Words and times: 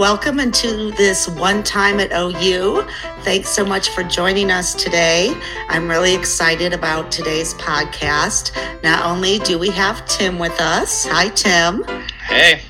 welcome 0.00 0.40
into 0.40 0.92
this 0.92 1.28
one 1.28 1.62
time 1.62 2.00
at 2.00 2.10
OU. 2.10 2.82
Thanks 3.20 3.50
so 3.50 3.66
much 3.66 3.90
for 3.90 4.02
joining 4.02 4.50
us 4.50 4.74
today. 4.74 5.30
I'm 5.68 5.90
really 5.90 6.14
excited 6.14 6.72
about 6.72 7.12
today's 7.12 7.52
podcast. 7.52 8.50
Not 8.82 9.04
only 9.04 9.40
do 9.40 9.58
we 9.58 9.68
have 9.68 10.06
Tim 10.06 10.38
with 10.38 10.58
us, 10.58 11.04
hi, 11.04 11.28
Tim. 11.28 11.84
Hey. 12.26 12.62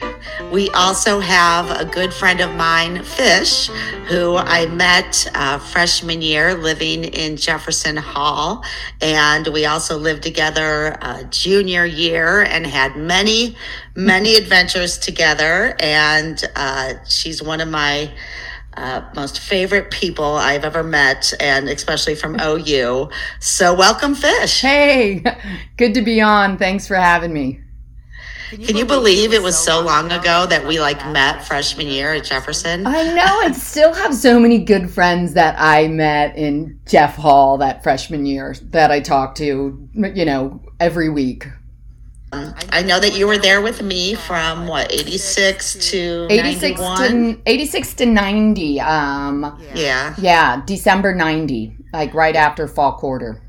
We 0.51 0.69
also 0.71 1.21
have 1.21 1.71
a 1.71 1.85
good 1.85 2.13
friend 2.13 2.41
of 2.41 2.53
mine, 2.57 3.05
Fish, 3.05 3.69
who 4.09 4.37
I 4.37 4.67
met 4.67 5.31
uh, 5.35 5.59
freshman 5.59 6.23
year 6.23 6.55
living 6.55 7.05
in 7.05 7.37
Jefferson 7.37 7.97
Hall. 7.97 8.65
And 9.01 9.47
we 9.49 9.67
also 9.67 9.97
lived 9.97 10.25
together 10.25 10.99
uh, 11.01 11.23
junior 11.25 11.85
year 11.85 12.43
and 12.43 12.67
had 12.67 12.97
many, 12.97 13.55
many 13.97 14.37
adventures 14.37 14.99
together. 14.99 15.77
And 15.81 16.43
uh, 16.57 16.95
she's 17.07 17.43
one 17.43 17.61
of 17.61 17.69
my 17.69 18.13
uh, 18.77 19.03
most 19.15 19.41
favorite 19.41 19.91
people 19.91 20.37
I've 20.37 20.65
ever 20.65 20.83
met, 20.83 21.33
and 21.41 21.69
especially 21.69 22.15
from 22.15 22.37
OU. 22.43 23.11
So, 23.41 23.75
welcome, 23.75 24.15
Fish. 24.15 24.61
Hey, 24.61 25.25
good 25.77 25.95
to 25.95 26.03
be 26.03 26.21
on. 26.21 26.57
Thanks 26.57 26.87
for 26.87 26.95
having 26.97 27.33
me. 27.33 27.61
Can 28.51 28.61
you, 28.61 28.67
Can 28.67 28.77
you 28.79 28.85
believe 28.85 29.33
it 29.33 29.43
was 29.43 29.57
so 29.57 29.81
long 29.81 30.11
ago 30.11 30.45
that 30.47 30.67
we 30.67 30.81
like 30.81 30.99
met 31.13 31.47
freshman 31.47 31.87
year 31.87 32.15
at 32.15 32.25
Jefferson? 32.25 32.85
I 32.85 33.15
know. 33.15 33.41
I 33.43 33.53
still 33.53 33.95
have 33.95 34.13
so 34.13 34.41
many 34.41 34.59
good 34.59 34.91
friends 34.91 35.35
that 35.35 35.55
I 35.57 35.87
met 35.87 36.37
in 36.37 36.81
Jeff 36.85 37.15
Hall 37.15 37.59
that 37.59 37.85
freshman 37.85 38.27
year 38.27 38.57
that 38.71 38.91
I 38.91 38.99
talk 38.99 39.37
to, 39.37 39.89
you 39.95 40.25
know, 40.25 40.61
every 40.81 41.09
week. 41.09 41.47
I 42.33 42.83
know 42.83 43.01
that 43.01 43.17
you 43.17 43.27
were 43.27 43.39
there 43.39 43.61
with 43.61 43.83
me 43.83 44.15
from 44.15 44.69
what 44.69 44.93
86 44.93 45.91
to 45.91 46.27
86 46.31 46.81
to 46.81 47.41
86 47.45 47.95
to 47.95 48.07
90 48.07 48.81
um 48.81 49.61
yeah 49.75 50.15
yeah 50.19 50.63
December 50.65 51.13
90 51.15 51.77
like 51.93 52.15
right 52.15 52.37
after 52.37 52.69
fall 52.69 52.93
quarter 52.93 53.43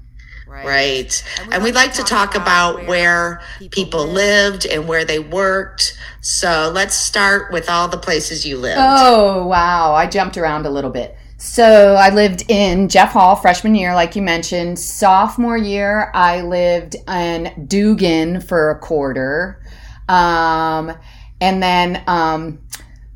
Right. 0.51 0.65
right. 0.65 1.23
And, 1.39 1.53
and 1.53 1.63
we'd 1.63 1.75
like 1.75 1.93
to 1.93 2.03
talk 2.03 2.35
about 2.35 2.85
where 2.85 3.41
people 3.71 4.05
lived 4.05 4.65
and 4.65 4.85
where 4.85 5.05
they 5.05 5.17
worked. 5.17 5.97
So 6.19 6.69
let's 6.75 6.93
start 6.93 7.53
with 7.53 7.69
all 7.69 7.88
the 7.88 7.97
places 7.97 8.45
you 8.45 8.57
lived. 8.57 8.81
Oh, 8.81 9.47
wow. 9.47 9.93
I 9.93 10.07
jumped 10.07 10.35
around 10.35 10.66
a 10.66 10.69
little 10.69 10.89
bit. 10.89 11.16
So 11.44 11.95
I 11.95 12.14
lived 12.14 12.52
in 12.52 12.88
Jeff 12.88 13.14
Hall 13.14 13.36
freshman 13.36 13.73
year, 13.73 13.95
like 13.95 14.16
you 14.16 14.22
mentioned. 14.22 14.78
Sophomore 14.78 15.58
year, 15.58 16.11
I 16.14 16.42
lived 16.42 16.95
in 17.09 17.66
Dugan 17.67 18.42
for 18.42 18.70
a 18.70 18.78
quarter. 18.78 19.64
Um, 20.08 20.94
and 21.42 21.62
then 21.62 22.03
um, 22.06 22.59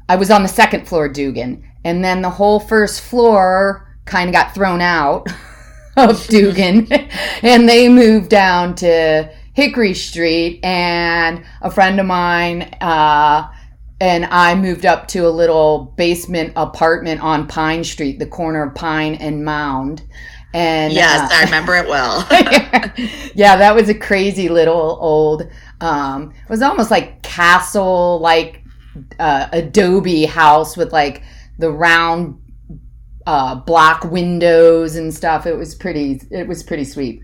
I 0.10 0.16
was 0.16 0.32
on 0.32 0.42
the 0.42 0.50
second 0.50 0.88
floor 0.88 1.08
Dugan. 1.08 1.70
And 1.84 2.04
then 2.04 2.24
the 2.24 2.32
whole 2.32 2.60
first 2.60 3.02
floor 3.02 3.96
kind 4.06 4.28
of 4.28 4.34
got 4.34 4.56
thrown 4.56 4.82
out. 4.82 5.28
of 5.98 6.26
Dugan, 6.28 6.92
and 7.42 7.70
they 7.70 7.88
moved 7.90 8.30
down 8.30 8.76
to 8.76 9.32
Hickory 9.54 9.94
Street, 9.94 10.60
and 10.64 11.46
a 11.62 11.72
friend 11.72 12.00
of 12.00 12.06
mine 12.06 12.64
uh, 12.82 13.48
and 14.06 14.26
I 14.26 14.54
moved 14.54 14.86
up 14.86 15.08
to 15.10 15.28
a 15.28 15.30
little 15.30 15.94
basement 15.98 16.54
apartment 16.56 17.22
on 17.22 17.48
Pine 17.48 17.84
Street, 17.84 18.20
the 18.20 18.28
corner 18.28 18.62
of 18.62 18.76
Pine 18.76 19.16
and 19.16 19.44
Mound. 19.44 20.04
And 20.54 20.94
yes, 20.94 21.32
uh, 21.32 21.36
I 21.36 21.44
remember 21.46 21.76
it 21.76 21.88
well. 21.88 22.20
yeah, 23.34 23.58
that 23.58 23.74
was 23.74 23.90
a 23.90 23.96
crazy 23.96 24.48
little 24.48 25.00
old. 25.02 25.50
Um, 25.82 26.32
it 26.32 26.50
was 26.50 26.62
almost 26.62 26.92
like 26.92 27.24
castle, 27.24 28.20
like 28.20 28.64
uh, 29.18 29.48
adobe 29.52 30.26
house 30.26 30.78
with 30.78 30.94
like 30.94 31.24
the 31.58 31.72
round 31.72 32.40
uh, 33.26 33.56
block 33.56 34.04
windows 34.04 34.98
and 34.98 35.12
stuff. 35.12 35.48
It 35.48 35.58
was 35.58 35.74
pretty. 35.74 36.22
It 36.30 36.48
was 36.48 36.62
pretty 36.62 36.84
sweet. 36.84 37.24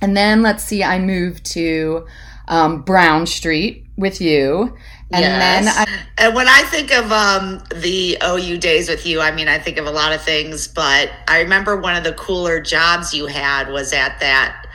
And 0.00 0.16
then 0.16 0.40
let's 0.40 0.62
see, 0.62 0.84
I 0.84 1.00
moved 1.00 1.44
to 1.46 2.06
um, 2.46 2.82
Brown 2.82 3.26
Street 3.26 3.86
with 3.96 4.20
you. 4.20 4.76
And 5.12 5.20
yes. 5.20 5.64
then 5.64 5.68
I, 5.68 6.24
and 6.24 6.34
when 6.34 6.48
I 6.48 6.62
think 6.62 6.92
of 6.92 7.12
um, 7.12 7.62
the 7.74 8.18
OU 8.24 8.58
days 8.58 8.88
with 8.88 9.06
you, 9.06 9.20
I 9.20 9.30
mean, 9.30 9.48
I 9.48 9.58
think 9.58 9.78
of 9.78 9.86
a 9.86 9.90
lot 9.90 10.12
of 10.12 10.22
things, 10.22 10.68
but 10.68 11.10
I 11.28 11.40
remember 11.40 11.76
one 11.76 11.96
of 11.96 12.04
the 12.04 12.14
cooler 12.14 12.60
jobs 12.60 13.12
you 13.12 13.26
had 13.26 13.70
was 13.70 13.92
at 13.92 14.18
that 14.20 14.66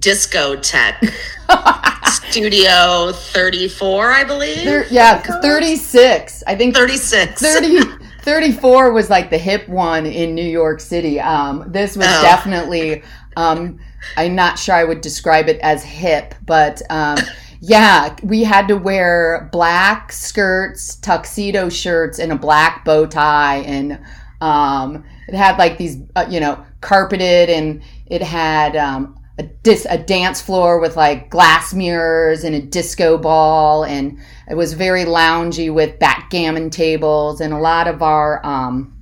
discotheque 0.00 1.08
studio 2.10 3.12
34 3.12 4.10
i 4.10 4.24
believe 4.24 4.64
there, 4.64 4.84
yeah 4.90 5.22
36 5.40 6.42
i 6.48 6.56
think 6.56 6.74
36 6.74 7.40
30 7.40 8.04
34 8.24 8.92
was 8.92 9.10
like 9.10 9.28
the 9.28 9.36
hip 9.36 9.68
one 9.68 10.06
in 10.06 10.34
New 10.34 10.48
York 10.48 10.80
City. 10.80 11.20
Um, 11.20 11.62
this 11.68 11.94
was 11.94 12.06
oh. 12.08 12.22
definitely, 12.22 13.02
um, 13.36 13.78
I'm 14.16 14.34
not 14.34 14.58
sure 14.58 14.74
I 14.74 14.82
would 14.82 15.02
describe 15.02 15.46
it 15.48 15.60
as 15.60 15.84
hip, 15.84 16.34
but 16.46 16.80
um, 16.88 17.18
yeah, 17.66 18.14
we 18.22 18.44
had 18.44 18.68
to 18.68 18.76
wear 18.76 19.48
black 19.50 20.12
skirts, 20.12 20.96
tuxedo 20.96 21.70
shirts, 21.70 22.18
and 22.18 22.30
a 22.30 22.36
black 22.36 22.84
bow 22.84 23.06
tie. 23.06 23.58
And 23.58 23.98
um, 24.42 25.02
it 25.28 25.34
had 25.34 25.56
like 25.56 25.78
these, 25.78 25.96
uh, 26.14 26.26
you 26.28 26.40
know, 26.40 26.62
carpeted 26.82 27.48
and 27.48 27.82
it 28.06 28.20
had 28.20 28.76
um, 28.76 29.18
a, 29.38 29.44
dis- 29.62 29.86
a 29.88 29.96
dance 29.96 30.42
floor 30.42 30.78
with 30.78 30.94
like 30.98 31.30
glass 31.30 31.72
mirrors 31.72 32.44
and 32.44 32.54
a 32.54 32.60
disco 32.60 33.16
ball 33.16 33.84
and 33.84 34.18
it 34.50 34.56
was 34.56 34.74
very 34.74 35.04
loungy 35.04 35.72
with 35.72 35.98
backgammon 35.98 36.68
tables 36.68 37.40
and 37.40 37.54
a 37.54 37.58
lot 37.58 37.88
of 37.88 38.02
our 38.02 38.44
um, 38.44 38.94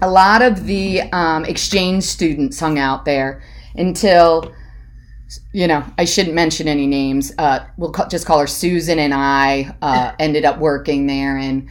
a 0.00 0.08
lot 0.08 0.40
of 0.40 0.64
the 0.64 1.02
um, 1.12 1.44
exchange 1.44 2.04
students 2.04 2.58
hung 2.58 2.78
out 2.78 3.04
there 3.04 3.42
until 3.74 4.54
you 5.52 5.66
know 5.66 5.84
i 5.98 6.04
shouldn't 6.04 6.34
mention 6.34 6.68
any 6.68 6.86
names 6.86 7.32
uh, 7.38 7.60
we'll 7.76 7.90
ca- 7.90 8.08
just 8.08 8.26
call 8.26 8.38
her 8.38 8.46
susan 8.46 8.98
and 8.98 9.12
i 9.12 9.74
uh, 9.82 10.12
ended 10.18 10.44
up 10.44 10.58
working 10.58 11.06
there 11.06 11.36
and 11.36 11.68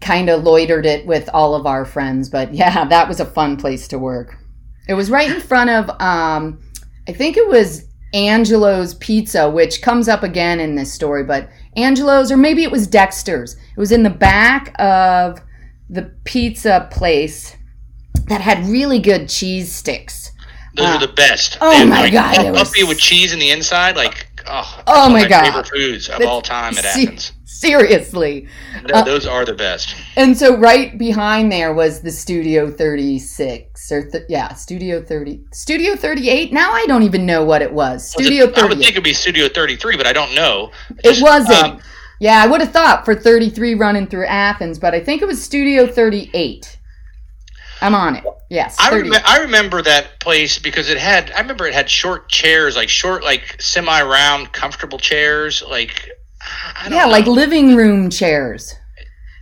kind 0.00 0.28
of 0.28 0.42
loitered 0.44 0.86
it 0.86 1.06
with 1.06 1.28
all 1.32 1.54
of 1.54 1.66
our 1.66 1.84
friends 1.84 2.28
but 2.28 2.54
yeah 2.54 2.84
that 2.88 3.08
was 3.08 3.20
a 3.20 3.26
fun 3.26 3.56
place 3.56 3.88
to 3.88 3.98
work 3.98 4.36
it 4.88 4.94
was 4.94 5.10
right 5.10 5.30
in 5.30 5.40
front 5.40 5.68
of 5.68 5.90
um, 6.00 6.60
I 7.08 7.12
think 7.12 7.36
it 7.36 7.46
was 7.46 7.84
Angelo's 8.12 8.94
Pizza, 8.94 9.48
which 9.48 9.82
comes 9.82 10.08
up 10.08 10.22
again 10.22 10.58
in 10.60 10.74
this 10.74 10.92
story, 10.92 11.24
but 11.24 11.48
Angelo's, 11.76 12.32
or 12.32 12.36
maybe 12.36 12.62
it 12.62 12.70
was 12.70 12.86
Dexter's. 12.86 13.54
It 13.54 13.78
was 13.78 13.92
in 13.92 14.02
the 14.02 14.10
back 14.10 14.74
of 14.80 15.40
the 15.88 16.14
pizza 16.24 16.88
place 16.90 17.56
that 18.26 18.40
had 18.40 18.66
really 18.66 18.98
good 18.98 19.28
cheese 19.28 19.72
sticks. 19.72 20.32
Those 20.76 20.86
uh, 20.86 20.90
are 20.90 21.00
the 21.00 21.12
best. 21.12 21.58
Oh 21.60 21.86
my 21.86 22.02
like, 22.02 22.12
god! 22.12 22.54
Puppy 22.54 22.82
was... 22.82 22.88
with 22.88 22.98
cheese 22.98 23.32
in 23.32 23.38
the 23.38 23.50
inside, 23.50 23.96
like 23.96 24.28
oh, 24.46 24.82
oh 24.86 25.08
my, 25.08 25.22
my 25.22 25.28
god, 25.28 25.46
favorite 25.46 25.68
foods 25.68 26.08
of 26.08 26.20
all 26.22 26.42
time 26.42 26.76
at 26.76 26.84
Athens. 26.84 27.32
Seriously. 27.44 28.46
No, 28.86 28.96
uh, 28.96 29.02
those 29.02 29.26
are 29.26 29.46
the 29.46 29.54
best. 29.54 29.96
And 30.16 30.36
so 30.36 30.58
right 30.58 30.98
behind 30.98 31.50
there 31.50 31.72
was 31.72 32.02
the 32.02 32.10
Studio 32.10 32.70
36 32.70 33.92
or 33.92 34.10
th- 34.10 34.24
yeah, 34.28 34.52
Studio 34.52 35.02
30. 35.02 35.40
Studio 35.52 35.96
38? 35.96 36.52
Now 36.52 36.72
I 36.72 36.84
don't 36.86 37.02
even 37.02 37.24
know 37.24 37.46
what 37.46 37.62
it 37.62 37.72
was. 37.72 38.10
Studio 38.10 38.46
38. 38.46 38.58
I 38.58 38.66
would 38.66 38.78
think 38.78 38.90
it'd 38.90 39.04
be 39.04 39.14
Studio 39.14 39.48
33, 39.48 39.96
but 39.96 40.06
I 40.06 40.12
don't 40.12 40.34
know. 40.34 40.70
Just, 41.02 41.20
it 41.20 41.24
wasn't. 41.24 41.64
Um, 41.64 41.80
yeah, 42.20 42.42
I 42.42 42.46
would 42.46 42.60
have 42.60 42.72
thought 42.72 43.06
for 43.06 43.14
33 43.14 43.74
running 43.74 44.06
through 44.06 44.26
Athens, 44.26 44.78
but 44.78 44.94
I 44.94 45.00
think 45.00 45.22
it 45.22 45.26
was 45.26 45.42
Studio 45.42 45.86
38. 45.86 46.75
I'm 47.80 47.94
on 47.94 48.16
it. 48.16 48.24
Yes. 48.48 48.76
I, 48.78 48.90
rem- 48.96 49.12
I 49.24 49.40
remember 49.40 49.82
that 49.82 50.18
place 50.20 50.58
because 50.58 50.88
it 50.88 50.98
had, 50.98 51.30
I 51.32 51.40
remember 51.40 51.66
it 51.66 51.74
had 51.74 51.90
short 51.90 52.28
chairs, 52.28 52.76
like 52.76 52.88
short, 52.88 53.22
like 53.22 53.56
semi 53.60 54.02
round, 54.02 54.52
comfortable 54.52 54.98
chairs. 54.98 55.62
Like, 55.68 56.08
yeah, 56.84 57.04
know. 57.04 57.08
like 57.10 57.26
living 57.26 57.76
room 57.76 58.08
chairs. 58.10 58.74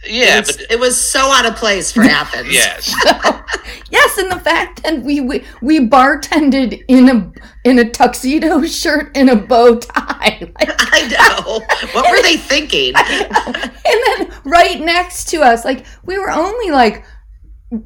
Yeah, 0.06 0.38
it 0.38 0.46
was, 0.46 0.56
but 0.56 0.70
it 0.70 0.80
was 0.80 1.00
so 1.00 1.20
out 1.32 1.46
of 1.46 1.56
place 1.56 1.90
for 1.92 2.02
Athens. 2.04 2.52
yes, 2.52 2.94
yes, 3.90 4.18
and 4.18 4.30
the 4.30 4.38
fact 4.40 4.82
that 4.82 5.02
we, 5.02 5.20
we 5.20 5.44
we 5.62 5.80
bartended 5.80 6.82
in 6.88 7.08
a 7.08 7.32
in 7.64 7.78
a 7.78 7.88
tuxedo 7.88 8.64
shirt 8.66 9.16
and 9.16 9.30
a 9.30 9.36
bow 9.36 9.76
tie. 9.78 10.52
Like, 10.60 10.70
I 10.78 11.08
know. 11.08 11.60
What 11.92 12.10
were 12.10 12.22
they 12.22 12.36
thinking? 12.36 12.92
and 12.96 13.72
then 14.06 14.40
right 14.44 14.80
next 14.80 15.28
to 15.30 15.40
us, 15.42 15.64
like 15.64 15.86
we 16.04 16.18
were 16.18 16.30
only 16.30 16.70
like 16.70 17.04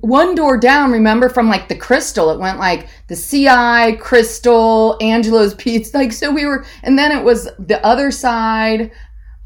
one 0.00 0.34
door 0.34 0.58
down, 0.58 0.92
remember 0.92 1.28
from 1.28 1.48
like 1.48 1.68
the 1.68 1.74
crystal, 1.74 2.30
it 2.30 2.38
went 2.38 2.58
like 2.58 2.88
the 3.08 3.16
CI, 3.16 3.96
crystal, 3.96 4.96
Angelo's 5.00 5.54
Pizza. 5.54 5.96
Like, 5.96 6.12
so 6.12 6.30
we 6.30 6.46
were, 6.46 6.64
and 6.82 6.98
then 6.98 7.12
it 7.12 7.24
was 7.24 7.48
the 7.58 7.84
other 7.84 8.10
side. 8.10 8.90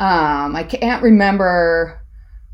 Um, 0.00 0.56
I 0.56 0.64
can't 0.64 1.02
remember 1.02 2.02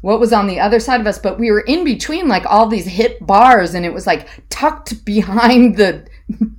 what 0.01 0.21
was 0.21 0.33
on 0.33 0.47
the 0.47 0.61
other 0.61 0.79
side 0.79 1.01
of 1.01 1.07
us, 1.07 1.19
but 1.19 1.39
we 1.39 1.51
were 1.51 1.61
in 1.61 1.85
between 1.85 2.29
like 2.29 2.47
all 2.47 2.69
these 2.69 2.87
hip 2.87 3.19
bars 3.21 3.75
and 3.75 3.85
it 3.85 3.93
was 3.93 4.07
like 4.07 4.29
tucked 4.49 5.05
behind 5.05 5.77
the 5.77 6.07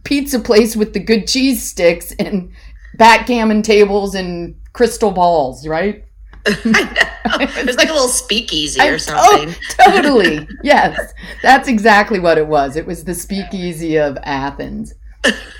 pizza 0.03 0.39
place 0.39 0.75
with 0.75 0.93
the 0.93 0.99
good 0.99 1.27
cheese 1.27 1.63
sticks 1.63 2.11
and 2.19 2.51
backgammon 2.97 3.61
tables 3.61 4.13
and 4.15 4.55
crystal 4.73 5.11
balls, 5.11 5.65
right? 5.67 6.05
it 6.45 7.65
was 7.65 7.75
like 7.75 7.89
a 7.89 7.93
little 7.93 8.07
speakeasy 8.07 8.81
or 8.81 8.97
something. 8.97 9.53
Oh, 9.79 9.91
totally. 9.91 10.47
yes. 10.63 11.13
That's 11.41 11.67
exactly 11.67 12.19
what 12.19 12.37
it 12.37 12.47
was. 12.47 12.75
It 12.75 12.85
was 12.85 13.03
the 13.03 13.13
speakeasy 13.13 13.97
of 13.97 14.17
Athens. 14.23 14.93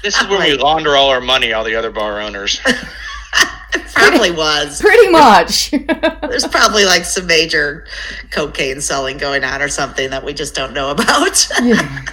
This 0.04 0.20
is 0.20 0.28
where 0.28 0.40
we 0.40 0.58
launder 0.58 0.96
all 0.96 1.10
our 1.10 1.22
money, 1.22 1.52
all 1.52 1.64
the 1.64 1.76
other 1.76 1.92
bar 1.92 2.22
owners. 2.22 2.62
it 2.66 3.86
probably 3.94 4.32
was. 4.32 4.80
Pretty 4.80 5.10
much. 5.10 5.72
There's 5.72 6.48
probably 6.48 6.86
like 6.86 7.04
some 7.04 7.28
major 7.28 7.86
cocaine 8.32 8.80
selling 8.80 9.18
going 9.18 9.44
on 9.44 9.62
or 9.62 9.68
something 9.68 10.10
that 10.12 10.24
we 10.24 10.34
just 10.34 10.56
don't 10.56 10.74
know 10.74 10.92
about. 10.92 11.50
yeah. 11.62 12.06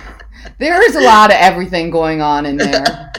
There 0.59 0.83
is 0.89 0.97
a 0.97 1.01
lot 1.01 1.31
of 1.31 1.37
everything 1.39 1.91
going 1.91 2.21
on 2.21 2.47
in 2.47 2.57
there. 2.57 3.13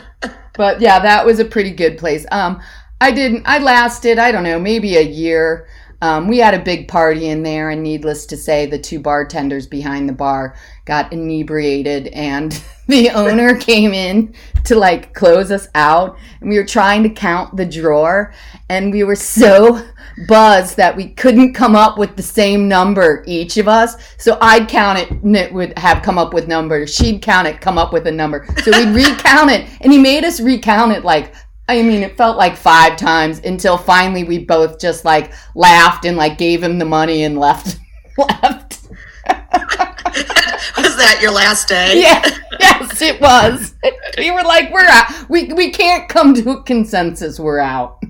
But 0.58 0.82
yeah, 0.82 1.00
that 1.00 1.26
was 1.26 1.40
a 1.40 1.46
pretty 1.46 1.72
good 1.72 1.98
place. 1.98 2.26
Um, 2.32 2.60
I 3.00 3.12
didn't, 3.12 3.44
I 3.46 3.60
lasted, 3.60 4.18
I 4.18 4.32
don't 4.32 4.44
know, 4.44 4.60
maybe 4.60 4.98
a 4.98 5.02
year. 5.02 5.68
Um, 6.02 6.28
we 6.28 6.38
had 6.38 6.54
a 6.54 6.64
big 6.64 6.88
party 6.88 7.30
in 7.30 7.42
there, 7.42 7.72
and 7.72 7.82
needless 7.82 8.28
to 8.28 8.38
say, 8.38 8.68
the 8.68 8.78
two 8.78 9.00
bartenders 9.00 9.66
behind 9.66 10.08
the 10.08 10.14
bar 10.14 10.56
got 10.86 11.12
inebriated, 11.12 12.08
and 12.08 12.52
the 12.88 13.10
owner 13.10 13.56
came 13.60 13.94
in 13.94 14.34
to 14.66 14.76
like 14.76 15.14
close 15.14 15.52
us 15.52 15.68
out. 15.74 16.18
And 16.40 16.50
we 16.50 16.58
were 16.58 16.66
trying 16.66 17.02
to 17.04 17.10
count 17.10 17.56
the 17.56 17.66
drawer, 17.66 18.34
and 18.70 18.92
we 18.92 19.04
were 19.04 19.16
so 19.16 19.84
buzzed 20.28 20.78
that 20.78 20.96
we 20.96 21.10
couldn't 21.10 21.54
come 21.54 21.76
up 21.76 21.98
with 21.98 22.16
the 22.16 22.24
same 22.24 22.68
number 22.68 23.24
each 23.26 23.58
of 23.58 23.68
us. 23.68 23.96
So 24.18 24.38
I'd 24.40 24.68
count 24.68 25.00
it, 25.00 25.10
and 25.10 25.36
it 25.36 25.52
would 25.52 25.78
have 25.80 26.04
come 26.04 26.20
up 26.20 26.32
with 26.32 26.48
numbers. 26.48 26.94
She'd 26.94 27.24
count 27.24 27.48
it, 27.48 27.60
come 27.60 27.80
up 27.80 27.92
with 27.92 28.06
a 28.06 28.12
number. 28.12 28.48
So 28.64 28.72
we'd 28.72 28.94
recount 28.94 29.50
it, 29.50 29.68
and 29.82 29.92
he 29.92 29.98
made 29.98 30.24
us 30.24 30.40
recount 30.40 30.92
it 30.92 31.04
like 31.04 31.34
I 31.70 31.82
mean, 31.82 32.02
it 32.02 32.16
felt 32.16 32.38
like 32.38 32.56
five 32.56 32.96
times 32.96 33.40
until 33.40 33.78
finally 33.78 34.24
we 34.24 34.40
both 34.40 34.80
just 34.80 35.04
like 35.04 35.34
laughed 35.54 36.06
and 36.06 36.16
like 36.16 36.38
gave 36.38 36.64
him 36.64 36.80
the 36.80 36.86
money 36.86 37.24
and 37.24 37.38
left. 37.38 37.78
left. 38.18 38.88
was 40.78 40.96
that 40.96 41.20
your 41.22 41.32
last 41.32 41.68
day? 41.68 42.02
Yeah. 42.02 42.24
Yes, 42.60 43.02
it 43.02 43.22
was. 43.22 43.76
We 44.18 44.32
were 44.32 44.44
like, 44.44 44.72
we're 44.72 44.86
out. 44.86 45.30
We 45.30 45.54
we 45.54 45.70
can't 45.72 46.10
come 46.10 46.34
to 46.34 46.50
a 46.52 46.64
consensus. 46.64 47.40
We're 47.40 47.60
out. 47.60 48.02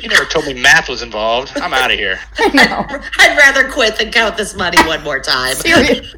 You 0.00 0.08
never 0.08 0.24
told 0.26 0.46
me 0.46 0.54
math 0.54 0.88
was 0.88 1.02
involved. 1.02 1.52
I'm 1.56 1.72
out 1.72 1.90
of 1.90 1.98
here. 1.98 2.20
I 2.38 2.48
know. 2.48 2.86
I'd 3.18 3.36
rather 3.38 3.70
quit 3.70 3.96
than 3.96 4.10
count 4.10 4.36
this 4.36 4.54
money 4.54 4.78
one 4.86 5.02
more 5.02 5.20
time. 5.20 5.54
Serious. 5.54 6.14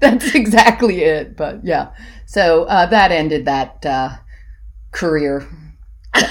That's 0.00 0.34
exactly 0.34 1.02
it. 1.04 1.36
But 1.36 1.64
yeah, 1.64 1.92
so 2.26 2.64
uh, 2.64 2.86
that 2.86 3.12
ended 3.12 3.44
that. 3.44 3.86
Uh, 3.86 4.10
career. 4.96 5.46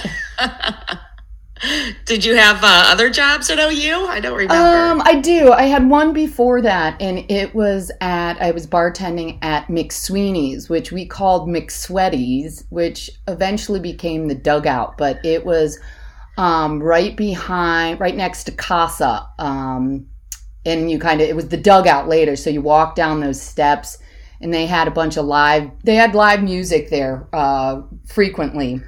Did 2.05 2.25
you 2.25 2.35
have 2.35 2.63
uh, 2.63 2.83
other 2.87 3.09
jobs 3.09 3.49
at 3.49 3.59
OU? 3.59 4.07
I 4.07 4.19
don't 4.19 4.37
remember. 4.37 4.55
Um, 4.55 5.01
I 5.05 5.19
do. 5.19 5.51
I 5.51 5.63
had 5.63 5.89
one 5.89 6.13
before 6.13 6.61
that, 6.61 7.01
and 7.01 7.19
it 7.31 7.55
was 7.55 7.91
at 8.01 8.39
I 8.41 8.51
was 8.51 8.67
bartending 8.67 9.39
at 9.41 9.67
McSweeney's, 9.67 10.69
which 10.69 10.91
we 10.91 11.05
called 11.05 11.47
McSweaty's, 11.47 12.65
which 12.69 13.09
eventually 13.27 13.79
became 13.79 14.27
the 14.27 14.35
Dugout, 14.35 14.97
but 14.97 15.23
it 15.25 15.45
was 15.45 15.79
um, 16.37 16.83
right 16.83 17.15
behind, 17.15 17.99
right 17.99 18.15
next 18.15 18.43
to 18.45 18.51
Casa. 18.51 19.27
Um, 19.39 20.07
and 20.65 20.91
you 20.91 20.99
kind 20.99 21.21
of 21.21 21.29
it 21.29 21.35
was 21.35 21.47
the 21.47 21.57
Dugout 21.57 22.07
later, 22.07 22.35
so 22.35 22.49
you 22.49 22.61
walk 22.61 22.95
down 22.95 23.21
those 23.21 23.41
steps 23.41 23.97
and 24.45 24.53
they 24.53 24.67
had 24.67 24.87
a 24.87 24.91
bunch 24.91 25.17
of 25.17 25.25
live 25.25 25.71
they 25.83 25.95
had 25.95 26.13
live 26.13 26.43
music 26.43 26.91
there 26.91 27.27
uh, 27.33 27.81
frequently. 28.05 28.79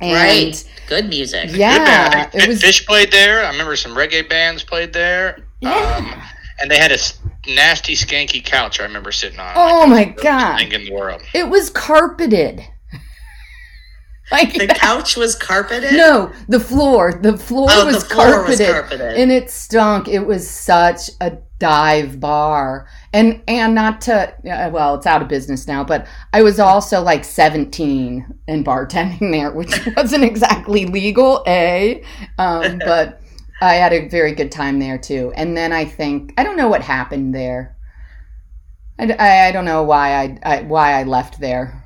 And 0.00 0.12
right. 0.12 0.70
Good 0.88 1.08
music. 1.08 1.50
Yeah 1.52 2.28
it 2.34 2.48
was 2.48 2.60
fish 2.60 2.84
played 2.86 3.12
there. 3.12 3.44
I 3.44 3.50
remember 3.52 3.76
some 3.76 3.92
reggae 3.92 4.28
bands 4.28 4.64
played 4.64 4.92
there. 4.92 5.38
Yeah. 5.60 5.70
Um, 5.70 6.22
and 6.58 6.70
they 6.70 6.76
had 6.76 6.90
a 6.90 6.98
nasty 7.46 7.94
skanky 7.94 8.44
couch 8.44 8.80
i 8.80 8.82
remember 8.82 9.12
sitting 9.12 9.38
on. 9.38 9.52
Oh 9.56 9.88
like, 9.88 10.16
my 10.16 10.22
god. 10.22 10.60
in 10.72 10.84
the 10.84 10.92
world. 10.92 11.22
It 11.32 11.48
was 11.48 11.70
carpeted 11.70 12.60
like 14.30 14.54
the 14.54 14.66
couch 14.68 15.16
was 15.16 15.34
carpeted? 15.34 15.92
No 15.92 16.32
the 16.48 16.60
floor 16.60 17.18
the 17.22 17.36
floor, 17.36 17.68
oh, 17.70 17.86
was, 17.86 18.02
the 18.02 18.14
floor 18.14 18.26
carpeted, 18.26 18.68
was 18.68 18.68
carpeted. 18.68 19.16
and 19.16 19.32
it 19.32 19.50
stunk. 19.50 20.08
It 20.08 20.26
was 20.26 20.48
such 20.48 21.10
a 21.20 21.38
dive 21.58 22.18
bar. 22.18 22.88
And 23.12 23.42
and 23.46 23.74
not 23.74 24.00
to 24.02 24.34
well 24.72 24.96
it's 24.96 25.06
out 25.06 25.22
of 25.22 25.28
business 25.28 25.66
now 25.66 25.84
but 25.84 26.06
i 26.32 26.42
was 26.42 26.60
also 26.60 27.02
like 27.02 27.24
17 27.24 28.24
and 28.48 28.64
bartending 28.64 29.32
there 29.32 29.50
which 29.50 29.86
wasn't 29.96 30.24
exactly 30.24 30.86
legal 30.86 31.44
a. 31.46 32.02
Um, 32.38 32.78
but 32.84 33.20
i 33.60 33.74
had 33.74 33.92
a 33.92 34.08
very 34.08 34.32
good 34.32 34.50
time 34.50 34.78
there 34.78 34.98
too. 34.98 35.32
And 35.36 35.56
then 35.56 35.72
i 35.72 35.84
think 35.84 36.34
i 36.38 36.42
don't 36.44 36.56
know 36.56 36.68
what 36.68 36.82
happened 36.82 37.34
there. 37.34 37.76
I, 38.98 39.12
I, 39.12 39.46
I 39.48 39.52
don't 39.52 39.64
know 39.64 39.82
why 39.82 40.14
I, 40.14 40.38
I 40.42 40.62
why 40.62 40.92
i 40.92 41.04
left 41.04 41.40
there 41.40 41.84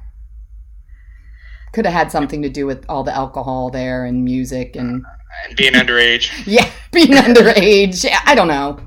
could 1.75 1.85
have 1.85 1.95
had 1.95 2.11
something 2.13 2.41
to 2.43 2.49
do 2.49 2.65
with 2.65 2.85
all 2.89 3.03
the 3.03 3.15
alcohol 3.15 3.71
there 3.71 4.05
and 4.05 4.25
music 4.25 4.77
and 4.77 5.05
and 5.47 5.57
being 5.57 5.73
underage. 5.73 6.31
yeah, 6.47 6.71
being 6.93 7.09
underage. 7.09 8.07
I 8.25 8.35
don't 8.35 8.49
know. 8.49 8.79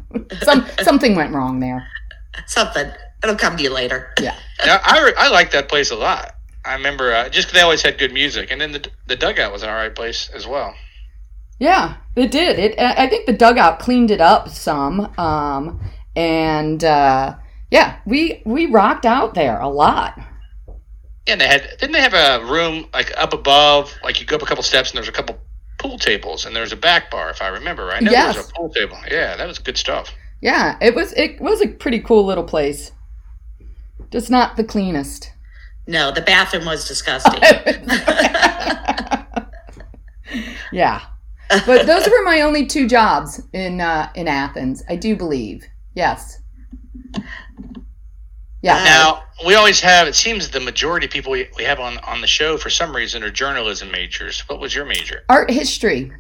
Some 0.41 0.65
something 0.81 1.15
went 1.15 1.33
wrong 1.33 1.59
there. 1.59 1.85
Something. 2.47 2.89
It'll 3.23 3.35
come 3.35 3.57
to 3.57 3.63
you 3.63 3.71
later. 3.71 4.13
Yeah. 4.19 4.35
yeah 4.65 4.79
I 4.83 5.13
I 5.17 5.29
like 5.29 5.51
that 5.51 5.69
place 5.69 5.91
a 5.91 5.95
lot. 5.95 6.33
I 6.65 6.73
remember 6.73 7.13
uh, 7.13 7.29
just 7.29 7.53
they 7.53 7.61
always 7.61 7.81
had 7.81 7.97
good 7.97 8.13
music, 8.13 8.51
and 8.51 8.59
then 8.59 8.71
the 8.71 8.89
the 9.07 9.15
dugout 9.15 9.51
was 9.51 9.63
an 9.63 9.69
alright 9.69 9.95
place 9.95 10.29
as 10.33 10.47
well. 10.47 10.73
Yeah, 11.59 11.97
it 12.15 12.31
did. 12.31 12.59
It. 12.59 12.79
I 12.79 13.07
think 13.07 13.25
the 13.25 13.33
dugout 13.33 13.79
cleaned 13.79 14.11
it 14.11 14.21
up 14.21 14.49
some, 14.49 15.11
um, 15.17 15.81
and 16.15 16.83
uh, 16.83 17.35
yeah, 17.71 17.99
we 18.05 18.41
we 18.45 18.67
rocked 18.67 19.05
out 19.05 19.33
there 19.33 19.59
a 19.59 19.67
lot. 19.67 20.19
Yeah, 21.27 21.33
and 21.33 21.41
they 21.41 21.47
had 21.47 21.77
didn't 21.77 21.91
they 21.91 22.01
have 22.01 22.13
a 22.13 22.45
room 22.45 22.87
like 22.93 23.11
up 23.17 23.33
above, 23.33 23.93
like 24.03 24.19
you 24.19 24.25
go 24.25 24.37
up 24.37 24.41
a 24.41 24.45
couple 24.45 24.63
steps 24.63 24.91
and 24.91 24.97
there's 24.97 25.09
a 25.09 25.11
couple 25.11 25.37
pool 25.77 25.99
tables 25.99 26.45
and 26.45 26.55
there's 26.55 26.71
a 26.71 26.77
back 26.77 27.11
bar 27.11 27.29
if 27.29 27.41
I 27.41 27.49
remember 27.49 27.85
right. 27.85 28.01
I 28.01 28.09
yes. 28.09 28.35
there 28.35 28.43
was 28.43 28.49
a 28.49 28.53
pool 28.53 28.69
table. 28.69 28.97
Yeah, 29.11 29.35
that 29.35 29.47
was 29.47 29.59
good 29.59 29.77
stuff. 29.77 30.11
Yeah, 30.41 30.77
it 30.81 30.95
was 30.95 31.13
it 31.13 31.41
was 31.41 31.61
a 31.61 31.67
pretty 31.67 31.99
cool 31.99 32.25
little 32.25 32.45
place. 32.45 32.91
Just 34.09 34.31
not 34.31 34.55
the 34.55 34.63
cleanest. 34.63 35.33
No, 35.85 36.11
the 36.11 36.21
bathroom 36.21 36.65
was 36.65 36.87
disgusting. 36.87 37.41
yeah. 40.71 41.01
But 41.65 41.85
those 41.85 42.07
were 42.07 42.23
my 42.23 42.41
only 42.41 42.65
two 42.65 42.87
jobs 42.87 43.41
in 43.53 43.81
uh, 43.81 44.09
in 44.15 44.27
Athens, 44.27 44.83
I 44.87 44.95
do 44.95 45.15
believe. 45.15 45.65
Yes. 45.93 46.41
Yeah. 48.61 48.83
Now 48.83 49.23
we 49.45 49.55
always 49.55 49.79
have. 49.81 50.07
It 50.07 50.15
seems 50.15 50.49
the 50.49 50.59
majority 50.59 51.05
of 51.05 51.11
people 51.11 51.31
we, 51.31 51.47
we 51.57 51.63
have 51.63 51.79
on 51.79 51.99
on 51.99 52.21
the 52.21 52.27
show 52.27 52.57
for 52.57 52.69
some 52.69 52.95
reason 52.95 53.23
are 53.23 53.29
journalism 53.29 53.91
majors. 53.91 54.41
What 54.49 54.59
was 54.59 54.73
your 54.73 54.85
major? 54.85 55.23
Art 55.29 55.51
history. 55.51 56.11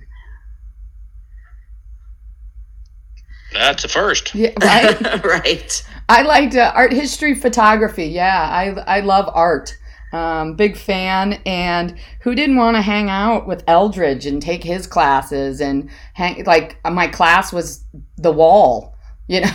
That's 3.53 3.83
a 3.83 3.87
first. 3.87 4.35
Yeah, 4.35 4.51
right. 4.61 5.23
right. 5.23 5.83
I 6.09 6.21
liked 6.21 6.55
uh, 6.55 6.71
art 6.75 6.93
history, 6.93 7.33
photography. 7.33 8.05
Yeah, 8.05 8.47
I 8.49 8.97
I 8.97 8.99
love 8.99 9.29
art. 9.33 9.75
Um, 10.13 10.55
big 10.55 10.77
fan. 10.77 11.33
And 11.45 11.97
who 12.21 12.33
didn't 12.33 12.55
want 12.55 12.77
to 12.77 12.81
hang 12.81 13.09
out 13.09 13.45
with 13.45 13.63
Eldridge 13.67 14.25
and 14.25 14.41
take 14.41 14.63
his 14.63 14.87
classes 14.87 15.59
and 15.59 15.89
hang 16.13 16.43
like 16.45 16.77
my 16.89 17.07
class 17.07 17.51
was 17.51 17.83
the 18.17 18.31
wall. 18.31 18.95
You 19.27 19.41
know. 19.41 19.51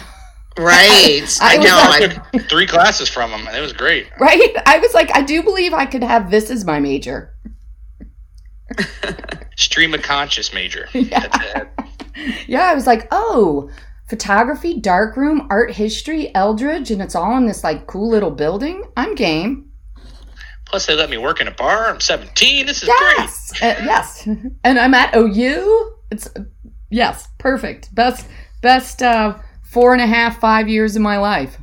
Right. 0.59 1.23
I, 1.41 1.55
I, 1.55 1.57
know. 1.59 1.79
I 1.81 2.07
took 2.07 2.43
three 2.49 2.67
classes 2.67 3.09
from 3.09 3.31
him, 3.31 3.47
and 3.47 3.57
it 3.57 3.61
was 3.61 3.73
great. 3.73 4.09
Right. 4.19 4.55
I 4.67 4.79
was 4.79 4.95
like, 4.95 5.15
I 5.15 5.23
do 5.23 5.43
believe 5.43 5.73
I 5.73 5.87
could 5.87 6.03
have 6.03 6.31
this 6.31 6.51
as 6.51 6.65
my 6.65 6.81
major. 6.81 7.35
Stream 9.57 9.95
of 9.95 10.03
conscious 10.03 10.53
major. 10.53 10.89
Yeah. 10.93 11.67
yeah. 12.47 12.65
I 12.65 12.75
was 12.75 12.87
like, 12.87 13.07
oh, 13.11 13.71
photography, 14.09 14.81
darkroom, 14.81 15.47
art 15.51 15.73
history, 15.73 16.35
Eldridge, 16.35 16.91
and 16.91 17.03
it's 17.03 17.15
all 17.15 17.37
in 17.37 17.47
this 17.47 17.65
like 17.65 17.87
cool 17.87 18.11
little 18.11 18.31
building. 18.31 18.85
I'm 18.97 19.15
game. 19.15 19.71
Plus, 20.67 20.87
they 20.87 20.95
let 20.95 21.11
me 21.11 21.19
work 21.19 21.41
in 21.41 21.49
a 21.49 21.51
bar. 21.51 21.89
I'm 21.89 22.01
17. 22.01 22.65
This 22.65 22.83
is 22.83 22.89
yes. 22.89 23.59
great. 23.59 23.77
Uh, 23.77 23.85
yes. 23.85 24.27
And 24.27 24.79
I'm 24.79 24.95
at 24.95 25.15
OU. 25.15 25.97
It's 26.11 26.29
yes, 26.91 27.29
perfect. 27.39 27.95
Best 27.95 28.27
best 28.63 29.03
uh 29.03 29.37
four 29.73 29.93
and 29.95 30.03
a 30.03 30.07
half, 30.07 30.39
five 30.39 30.69
years 30.69 30.97
of 30.97 31.03
my 31.03 31.17
life. 31.19 31.57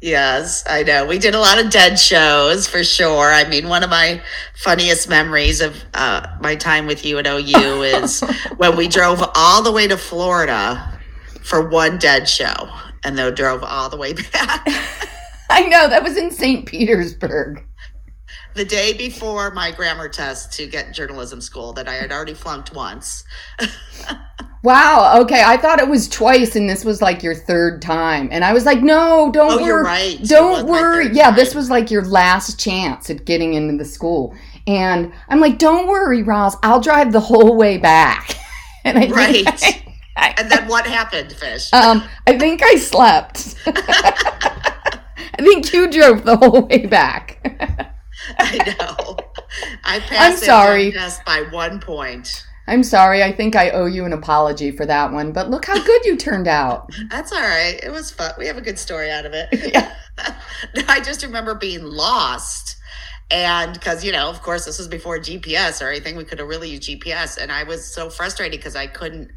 Yes, 0.00 0.62
I 0.68 0.84
know. 0.84 1.06
We 1.06 1.18
did 1.18 1.34
a 1.34 1.40
lot 1.40 1.62
of 1.62 1.70
dead 1.70 1.98
shows 1.98 2.68
for 2.68 2.84
sure. 2.84 3.32
I 3.32 3.48
mean, 3.48 3.68
one 3.68 3.82
of 3.82 3.90
my 3.90 4.22
funniest 4.54 5.08
memories 5.08 5.60
of 5.60 5.76
uh, 5.92 6.24
my 6.40 6.54
time 6.54 6.86
with 6.86 7.04
you 7.04 7.18
at 7.18 7.26
OU 7.26 7.82
is 7.82 8.20
when 8.58 8.76
we 8.76 8.86
drove 8.86 9.22
all 9.34 9.62
the 9.62 9.72
way 9.72 9.88
to 9.88 9.96
Florida 9.96 11.00
for 11.42 11.68
one 11.68 11.98
dead 11.98 12.28
show 12.28 12.70
and 13.04 13.18
then 13.18 13.34
drove 13.34 13.64
all 13.64 13.88
the 13.88 13.96
way 13.96 14.12
back. 14.12 14.62
I 15.50 15.62
know. 15.62 15.88
That 15.88 16.04
was 16.04 16.16
in 16.16 16.30
St. 16.30 16.64
Petersburg. 16.64 17.64
the 18.54 18.64
day 18.64 18.92
before 18.92 19.50
my 19.50 19.72
grammar 19.72 20.08
test 20.08 20.52
to 20.54 20.66
get 20.66 20.94
journalism 20.94 21.40
school 21.40 21.72
that 21.72 21.88
I 21.88 21.94
had 21.94 22.12
already 22.12 22.34
flunked 22.34 22.72
once. 22.72 23.24
wow. 24.62 25.20
Okay. 25.22 25.42
I 25.44 25.56
thought 25.56 25.80
it 25.80 25.88
was 25.88 26.08
twice 26.08 26.56
and 26.56 26.68
this 26.68 26.84
was 26.84 27.00
like 27.00 27.22
your 27.22 27.34
third 27.34 27.82
time. 27.82 28.28
And 28.30 28.44
I 28.44 28.52
was 28.52 28.64
like, 28.64 28.82
no, 28.82 29.30
don't 29.32 29.60
oh, 29.60 29.62
worry. 29.62 29.84
Right. 29.84 30.18
Don't 30.24 30.66
worry. 30.66 31.10
Yeah, 31.12 31.26
time. 31.26 31.36
this 31.36 31.54
was 31.54 31.70
like 31.70 31.90
your 31.90 32.04
last 32.04 32.58
chance 32.58 33.10
at 33.10 33.24
getting 33.24 33.54
into 33.54 33.76
the 33.76 33.84
school. 33.84 34.34
And 34.66 35.12
I'm 35.28 35.40
like, 35.40 35.58
don't 35.58 35.88
worry, 35.88 36.22
Roz. 36.22 36.56
I'll 36.62 36.80
drive 36.80 37.12
the 37.12 37.20
whole 37.20 37.56
way 37.56 37.78
back. 37.78 38.36
and 38.84 38.98
I 38.98 39.08
right. 39.08 39.46
I, 39.46 39.84
I, 40.16 40.34
and 40.38 40.50
then 40.50 40.68
what 40.68 40.86
happened, 40.86 41.32
Fish? 41.32 41.70
Um, 41.78 42.02
I 42.26 42.38
think 42.38 42.62
I 42.62 42.76
slept. 42.76 43.54
I 43.66 45.00
think 45.38 45.72
you 45.72 45.90
drove 45.90 46.24
the 46.24 46.36
whole 46.36 46.66
way 46.66 46.86
back. 46.86 47.38
I 48.38 48.56
know. 48.56 49.16
I 49.84 50.00
passed 50.00 50.12
I'm 50.12 50.36
sorry. 50.36 50.92
by 51.24 51.46
one 51.50 51.80
point. 51.80 52.44
I'm 52.68 52.82
sorry. 52.82 53.22
I 53.22 53.32
think 53.32 53.56
I 53.56 53.70
owe 53.70 53.86
you 53.86 54.04
an 54.04 54.12
apology 54.12 54.70
for 54.70 54.84
that 54.84 55.10
one, 55.10 55.32
but 55.32 55.48
look 55.48 55.64
how 55.64 55.82
good 55.82 56.04
you 56.04 56.16
turned 56.16 56.46
out. 56.46 56.90
That's 57.10 57.32
all 57.32 57.40
right. 57.40 57.80
It 57.82 57.90
was 57.90 58.10
fun. 58.10 58.32
We 58.38 58.46
have 58.46 58.58
a 58.58 58.60
good 58.60 58.78
story 58.78 59.10
out 59.10 59.26
of 59.26 59.32
it. 59.32 59.48
Yeah. 59.72 59.94
I 60.88 61.00
just 61.00 61.22
remember 61.22 61.54
being 61.54 61.84
lost. 61.84 62.76
And 63.30 63.74
because, 63.74 64.04
you 64.04 64.12
know, 64.12 64.28
of 64.30 64.42
course, 64.42 64.64
this 64.64 64.78
was 64.78 64.88
before 64.88 65.18
GPS 65.18 65.84
or 65.84 65.88
anything, 65.90 66.16
we 66.16 66.24
could 66.24 66.38
have 66.38 66.48
really 66.48 66.70
used 66.70 66.82
GPS. 66.84 67.36
And 67.40 67.52
I 67.52 67.64
was 67.64 67.84
so 67.84 68.08
frustrated 68.10 68.58
because 68.58 68.74
I 68.74 68.86
couldn't 68.86 69.30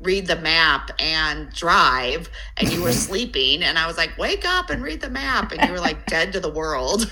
read 0.00 0.26
the 0.26 0.36
map 0.36 0.90
and 0.98 1.52
drive 1.52 2.28
and 2.56 2.70
you 2.70 2.82
were 2.82 2.92
sleeping 2.92 3.62
and 3.62 3.78
i 3.78 3.86
was 3.86 3.96
like 3.96 4.16
wake 4.18 4.44
up 4.44 4.68
and 4.68 4.82
read 4.82 5.00
the 5.00 5.08
map 5.08 5.52
and 5.52 5.66
you 5.66 5.72
were 5.72 5.80
like 5.80 6.04
dead 6.04 6.34
to 6.34 6.38
the 6.38 6.50
world 6.50 7.10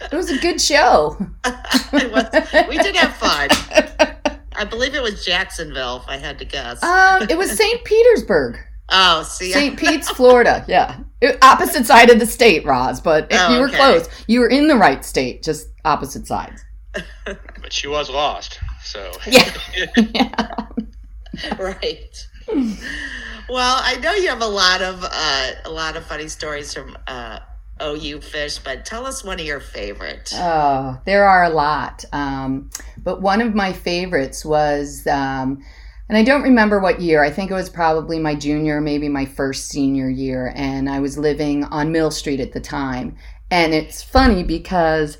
it 0.00 0.12
was 0.12 0.30
a 0.30 0.38
good 0.38 0.58
show 0.58 1.18
was, 1.92 2.24
we 2.70 2.78
did 2.78 2.96
have 2.96 3.14
fun 3.16 4.15
i 4.58 4.64
believe 4.64 4.94
it 4.94 5.02
was 5.02 5.24
jacksonville 5.24 5.96
if 6.02 6.08
i 6.08 6.16
had 6.16 6.38
to 6.38 6.44
guess. 6.44 6.82
Um, 6.82 7.26
it 7.28 7.36
was 7.36 7.50
st 7.56 7.84
petersburg. 7.84 8.58
Oh 8.88 9.22
see 9.22 9.52
st 9.52 9.78
pete's 9.78 10.10
florida 10.18 10.64
yeah. 10.68 10.98
It, 11.20 11.38
opposite 11.42 11.86
side 11.86 12.10
of 12.10 12.18
the 12.18 12.26
state 12.26 12.64
roz 12.64 13.00
but 13.00 13.28
oh, 13.32 13.54
you 13.54 13.60
were 13.60 13.68
okay. 13.68 13.76
close. 13.76 14.08
You 14.26 14.40
were 14.40 14.48
in 14.48 14.68
the 14.68 14.76
right 14.76 15.04
state 15.04 15.42
just 15.42 15.68
opposite 15.84 16.26
sides. 16.26 16.62
But 17.24 17.72
she 17.72 17.88
was 17.88 18.08
lost 18.08 18.60
so. 18.84 19.10
Yeah, 19.26 19.52
yeah. 20.14 20.66
right. 21.58 22.26
Well, 23.48 23.80
I 23.82 23.96
know 23.96 24.12
you 24.12 24.28
have 24.28 24.42
a 24.42 24.46
lot 24.46 24.82
of 24.82 25.04
uh, 25.04 25.50
a 25.64 25.70
lot 25.70 25.96
of 25.96 26.04
funny 26.06 26.28
stories 26.28 26.72
from 26.72 26.96
uh, 27.06 27.40
OU 27.82 28.20
Fish, 28.20 28.58
but 28.58 28.84
tell 28.84 29.06
us 29.06 29.24
one 29.24 29.40
of 29.40 29.46
your 29.46 29.60
favorites. 29.60 30.32
Oh, 30.34 30.98
there 31.04 31.28
are 31.28 31.44
a 31.44 31.50
lot. 31.50 32.04
Um, 32.12 32.70
but 33.02 33.22
one 33.22 33.40
of 33.40 33.54
my 33.54 33.72
favorites 33.72 34.44
was, 34.44 35.06
um, 35.06 35.62
and 36.08 36.16
I 36.16 36.22
don't 36.22 36.42
remember 36.42 36.78
what 36.78 37.00
year. 37.00 37.22
I 37.22 37.30
think 37.30 37.50
it 37.50 37.54
was 37.54 37.68
probably 37.68 38.18
my 38.18 38.34
junior, 38.34 38.80
maybe 38.80 39.08
my 39.08 39.24
first 39.24 39.68
senior 39.68 40.08
year, 40.08 40.52
and 40.54 40.88
I 40.88 41.00
was 41.00 41.18
living 41.18 41.64
on 41.64 41.92
Mill 41.92 42.10
Street 42.10 42.40
at 42.40 42.52
the 42.52 42.60
time. 42.60 43.16
And 43.50 43.74
it's 43.74 44.02
funny 44.02 44.42
because 44.42 45.18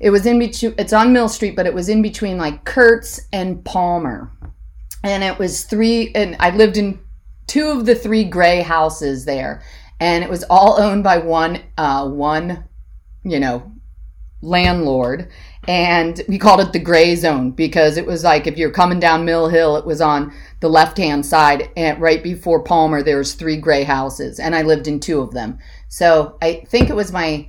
it 0.00 0.10
was 0.10 0.26
in 0.26 0.38
between. 0.38 0.74
It's 0.78 0.92
on 0.92 1.12
Mill 1.12 1.28
Street, 1.28 1.56
but 1.56 1.66
it 1.66 1.74
was 1.74 1.88
in 1.88 2.02
between 2.02 2.36
like 2.36 2.64
Kurtz 2.64 3.20
and 3.32 3.64
Palmer 3.64 4.32
and 5.02 5.24
it 5.24 5.38
was 5.38 5.64
three 5.64 6.12
and 6.14 6.36
i 6.40 6.50
lived 6.50 6.76
in 6.76 6.98
two 7.46 7.68
of 7.68 7.86
the 7.86 7.94
three 7.94 8.24
gray 8.24 8.62
houses 8.62 9.24
there 9.24 9.62
and 10.02 10.24
it 10.24 10.28
was 10.28 10.42
all 10.50 10.80
owned 10.80 11.04
by 11.04 11.16
one 11.18 11.60
uh, 11.78 12.08
one 12.08 12.64
you 13.24 13.38
know 13.38 13.72
landlord. 14.42 15.30
And 15.68 16.20
we 16.28 16.40
called 16.40 16.58
it 16.58 16.72
the 16.72 16.80
gray 16.80 17.14
zone 17.14 17.52
because 17.52 17.96
it 17.96 18.04
was 18.04 18.24
like 18.24 18.48
if 18.48 18.58
you're 18.58 18.72
coming 18.72 18.98
down 18.98 19.24
mill 19.24 19.48
hill 19.48 19.76
it 19.76 19.86
was 19.86 20.00
on 20.00 20.34
the 20.58 20.68
left 20.68 20.98
hand 20.98 21.24
side. 21.24 21.70
And 21.76 22.00
right 22.00 22.20
before 22.20 22.64
palmer 22.64 23.00
there 23.02 23.18
was 23.18 23.34
three 23.34 23.56
gray 23.56 23.84
houses. 23.84 24.40
And 24.40 24.56
i 24.56 24.62
lived 24.62 24.88
in 24.88 24.98
two 24.98 25.20
of 25.20 25.30
them. 25.30 25.58
So 25.88 26.36
i 26.42 26.64
think 26.66 26.90
it 26.90 26.96
was 26.96 27.12
my 27.12 27.48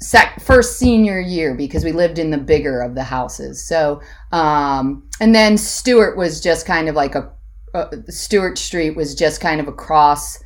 sec- 0.00 0.40
first 0.40 0.78
senior 0.78 1.20
year 1.20 1.54
because 1.54 1.84
we 1.84 1.92
lived 1.92 2.18
in 2.18 2.30
the 2.30 2.38
bigger 2.38 2.80
of 2.80 2.94
the 2.94 3.04
houses. 3.04 3.62
So, 3.62 4.00
um, 4.32 5.06
and 5.20 5.34
then 5.34 5.58
Stewart 5.58 6.16
was 6.16 6.40
just 6.40 6.64
kind 6.64 6.88
of 6.88 6.94
like 6.94 7.14
a, 7.14 7.30
uh, 7.74 7.90
Stewart 8.08 8.56
Street 8.56 8.96
was 8.96 9.14
just 9.14 9.42
kind 9.42 9.60
of 9.60 9.68
across 9.68 10.38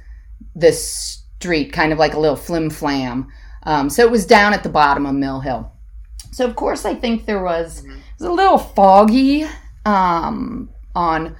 this 0.55 1.23
street, 1.39 1.73
kind 1.73 1.93
of 1.93 1.99
like 1.99 2.15
a 2.15 2.21
little 2.21 2.37
flim 2.37 2.71
flam. 2.71 3.29
Um, 3.65 3.91
so 3.91 4.03
it 4.03 4.11
was 4.11 4.27
down 4.27 4.53
at 4.53 4.63
the 4.63 4.69
bottom 4.69 5.07
of 5.07 5.15
Mill 5.15 5.41
Hill. 5.41 5.73
So 6.33 6.47
of 6.47 6.57
course, 6.57 6.85
I 6.85 6.95
think 6.95 7.27
there 7.27 7.43
was, 7.43 7.85
it 7.85 7.91
was 8.19 8.29
a 8.29 8.33
little 8.33 8.59
foggy 8.59 9.47
um, 9.85 10.71
on 10.95 11.37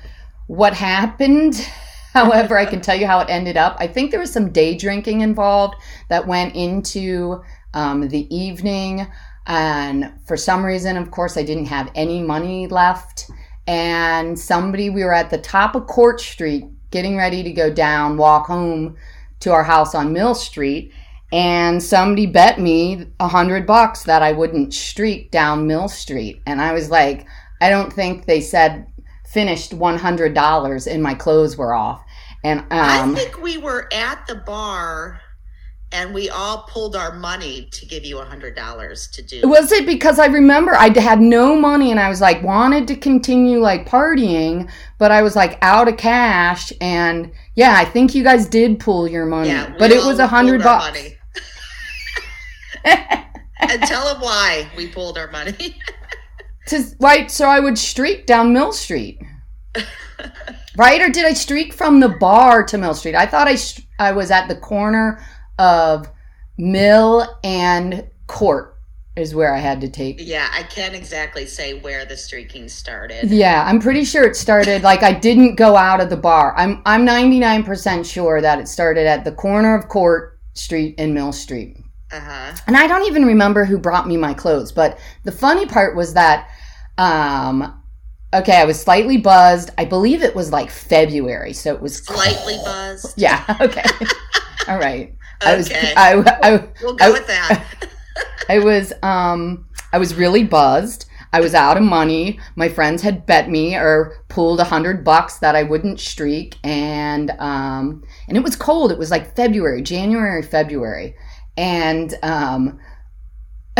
what 0.47 0.75
happened. 0.75 1.57
However, 2.13 2.59
I 2.59 2.67
can 2.67 2.83
tell 2.83 2.97
you 2.97 3.07
how 3.07 3.21
it 3.21 3.31
ended 3.31 3.57
up. 3.57 3.77
I 3.79 3.87
think 3.87 4.11
there 4.11 4.21
was 4.21 4.33
some 4.33 4.53
day 4.53 4.77
drinking 4.77 5.23
involved 5.23 5.77
that 6.11 6.27
went 6.27 6.55
into 6.55 7.43
um, 7.73 8.09
the 8.09 8.35
evening. 8.35 9.07
And 9.47 10.13
for 10.27 10.37
some 10.37 10.63
reason, 10.63 10.99
of 10.99 11.11
course, 11.11 11.39
I 11.39 11.43
didn't 11.43 11.67
have 11.67 11.91
any 11.95 12.21
money 12.21 12.67
left. 12.67 13.31
And 13.67 14.39
somebody, 14.39 14.91
we 14.91 15.05
were 15.05 15.15
at 15.15 15.31
the 15.31 15.39
top 15.39 15.75
of 15.75 15.87
Court 15.87 16.21
Street 16.21 16.65
getting 16.93 17.17
ready 17.17 17.43
to 17.43 17.51
go 17.53 17.73
down, 17.73 18.17
walk 18.17 18.47
home 18.47 18.97
to 19.41 19.51
our 19.51 19.65
house 19.65 19.95
on 19.95 20.13
Mill 20.13 20.37
Street. 20.37 20.93
And 21.33 21.83
somebody 21.83 22.27
bet 22.27 22.61
me 22.61 23.07
a 23.19 23.27
hundred 23.27 23.67
bucks 23.67 24.05
that 24.05 24.23
I 24.23 24.33
wouldn't 24.33 24.75
streak 24.75 25.31
down 25.31 25.67
Mill 25.67 25.89
Street. 25.89 26.43
And 26.47 26.61
I 26.61 26.73
was 26.73 26.91
like, 26.91 27.27
I 27.61 27.71
don't 27.71 27.93
think 27.93 28.27
they 28.27 28.41
said 28.41 28.87
finished 29.27 29.73
$100 29.73 30.93
and 30.93 31.03
my 31.03 31.15
clothes 31.15 31.57
were 31.57 31.73
off. 31.73 32.05
And 32.45 32.61
um, 32.61 32.67
I 32.71 33.15
think 33.15 33.41
we 33.41 33.57
were 33.57 33.89
at 33.93 34.27
the 34.27 34.35
bar 34.35 35.22
and 35.93 36.15
we 36.15 36.31
all 36.31 36.63
pulled 36.69 36.97
our 36.97 37.13
money 37.15 37.69
to 37.71 37.87
give 37.87 38.05
you 38.05 38.19
a 38.19 38.25
hundred 38.25 38.57
dollars 38.57 39.07
to 39.09 39.23
do. 39.23 39.47
Was 39.49 39.71
it 39.71 39.87
because 39.87 40.19
I 40.19 40.27
remember 40.27 40.75
I 40.75 40.89
had 40.99 41.21
no 41.21 41.55
money 41.55 41.91
and 41.91 42.01
I 42.01 42.09
was 42.09 42.21
like 42.21 42.43
wanted 42.43 42.89
to 42.89 42.97
continue 42.97 43.61
like 43.61 43.89
partying, 43.89 44.71
but 44.99 45.11
I 45.11 45.23
was 45.23 45.37
like 45.37 45.59
out 45.63 45.89
of 45.89 45.99
cash 45.99 46.73
and 46.81 47.31
yeah, 47.55 47.75
I 47.77 47.85
think 47.85 48.15
you 48.15 48.25
guys 48.25 48.49
did 48.49 48.81
pull 48.81 49.07
your 49.07 49.27
money, 49.27 49.51
yeah, 49.51 49.75
but 49.79 49.91
it 49.91 50.05
was 50.05 50.19
a 50.19 50.27
hundred 50.27 50.63
bucks. 50.63 50.99
and 52.85 53.83
tell 53.83 54.13
them 54.13 54.21
why 54.23 54.69
we 54.77 54.89
pulled 54.89 55.19
our 55.19 55.31
money. 55.31 55.79
to 56.69 56.85
right, 57.01 57.31
so 57.31 57.47
I 57.47 57.61
would 57.61 57.79
streak 57.79 58.27
down 58.27 58.53
Mill 58.53 58.73
Street. 58.73 59.23
right, 60.77 61.01
or 61.01 61.11
did 61.11 61.25
I 61.25 61.35
streak 61.35 61.73
from 61.73 62.01
the 62.01 62.09
bar 62.09 62.65
to 62.65 62.79
Mill 62.79 62.95
Street? 62.95 63.15
I 63.15 63.27
thought 63.27 63.49
I 63.49 63.57
I 63.99 64.13
was 64.13 64.31
at 64.31 64.49
the 64.49 64.57
corner 64.57 65.23
of 65.59 66.09
Mill 66.59 67.39
and 67.43 68.09
Court 68.27 68.73
is 69.15 69.35
where 69.35 69.55
I 69.55 69.59
had 69.59 69.81
to 69.83 69.89
take. 69.89 70.17
Yeah, 70.19 70.49
I 70.53 70.63
can't 70.63 70.95
exactly 70.95 71.47
say 71.47 71.75
where 71.81 72.05
the 72.05 72.17
streaking 72.17 72.69
started. 72.69 73.31
Yeah, 73.31 73.65
I'm 73.67 73.79
pretty 73.79 74.05
sure 74.05 74.25
it 74.25 74.37
started 74.37 74.83
like 74.83 75.03
I 75.03 75.13
didn't 75.13 75.57
go 75.57 75.77
out 75.77 76.01
of 76.01 76.09
the 76.09 76.17
bar. 76.17 76.55
I'm 76.57 76.81
I'm 76.87 77.07
99% 77.07 78.11
sure 78.11 78.41
that 78.41 78.59
it 78.59 78.69
started 78.69 79.07
at 79.07 79.25
the 79.25 79.33
corner 79.33 79.75
of 79.75 79.89
Court 79.89 80.39
Street 80.55 80.95
and 80.99 81.13
Mill 81.13 81.33
Street. 81.33 81.77
Uh-huh. 82.11 82.57
And 82.67 82.77
I 82.77 82.87
don't 82.87 83.07
even 83.07 83.25
remember 83.25 83.65
who 83.65 83.79
brought 83.79 84.07
me 84.09 84.17
my 84.17 84.35
clothes, 84.35 84.73
but 84.73 84.99
the 85.25 85.33
funny 85.33 85.67
part 85.67 85.95
was 85.95 86.15
that 86.15 86.49
um 86.97 87.79
okay, 88.35 88.57
I 88.57 88.65
was 88.65 88.81
slightly 88.81 89.19
buzzed. 89.19 89.71
I 89.77 89.85
believe 89.85 90.23
it 90.23 90.35
was 90.35 90.53
like 90.53 90.71
February, 90.71 91.53
so 91.53 91.75
it 91.75 91.83
was 91.83 91.99
slightly 91.99 92.57
buzzed. 92.65 93.15
Yeah, 93.19 93.45
okay. 93.61 93.85
All 94.69 94.79
right. 94.79 95.15
I 95.45 95.57
was 95.57 95.71
okay. 95.71 95.95
I, 95.97 96.39
I, 96.43 96.69
we'll 96.83 96.95
go 96.95 97.07
I, 97.07 97.11
with 97.11 97.27
that. 97.27 97.67
I 98.49 98.59
was 98.59 98.93
um 99.03 99.67
I 99.93 99.99
was 99.99 100.15
really 100.15 100.45
buzzed. 100.45 101.07
I 101.35 101.41
was 101.41 101.55
out 101.55 101.79
of 101.79 101.83
money. 101.83 102.39
My 102.57 102.69
friends 102.69 103.01
had 103.01 103.25
bet 103.25 103.49
me 103.49 103.75
or 103.75 104.23
pulled 104.29 104.61
a 104.61 104.65
hundred 104.65 105.03
bucks 105.03 105.39
that 105.39 105.57
I 105.57 105.63
wouldn't 105.63 105.99
streak, 105.99 106.57
and 106.63 107.31
um, 107.39 108.05
and 108.29 108.37
it 108.37 108.43
was 108.43 108.55
cold. 108.55 108.93
It 108.93 108.99
was 108.99 109.11
like 109.11 109.35
February, 109.35 109.81
January, 109.81 110.43
February, 110.43 111.15
and 111.57 112.15
um, 112.23 112.79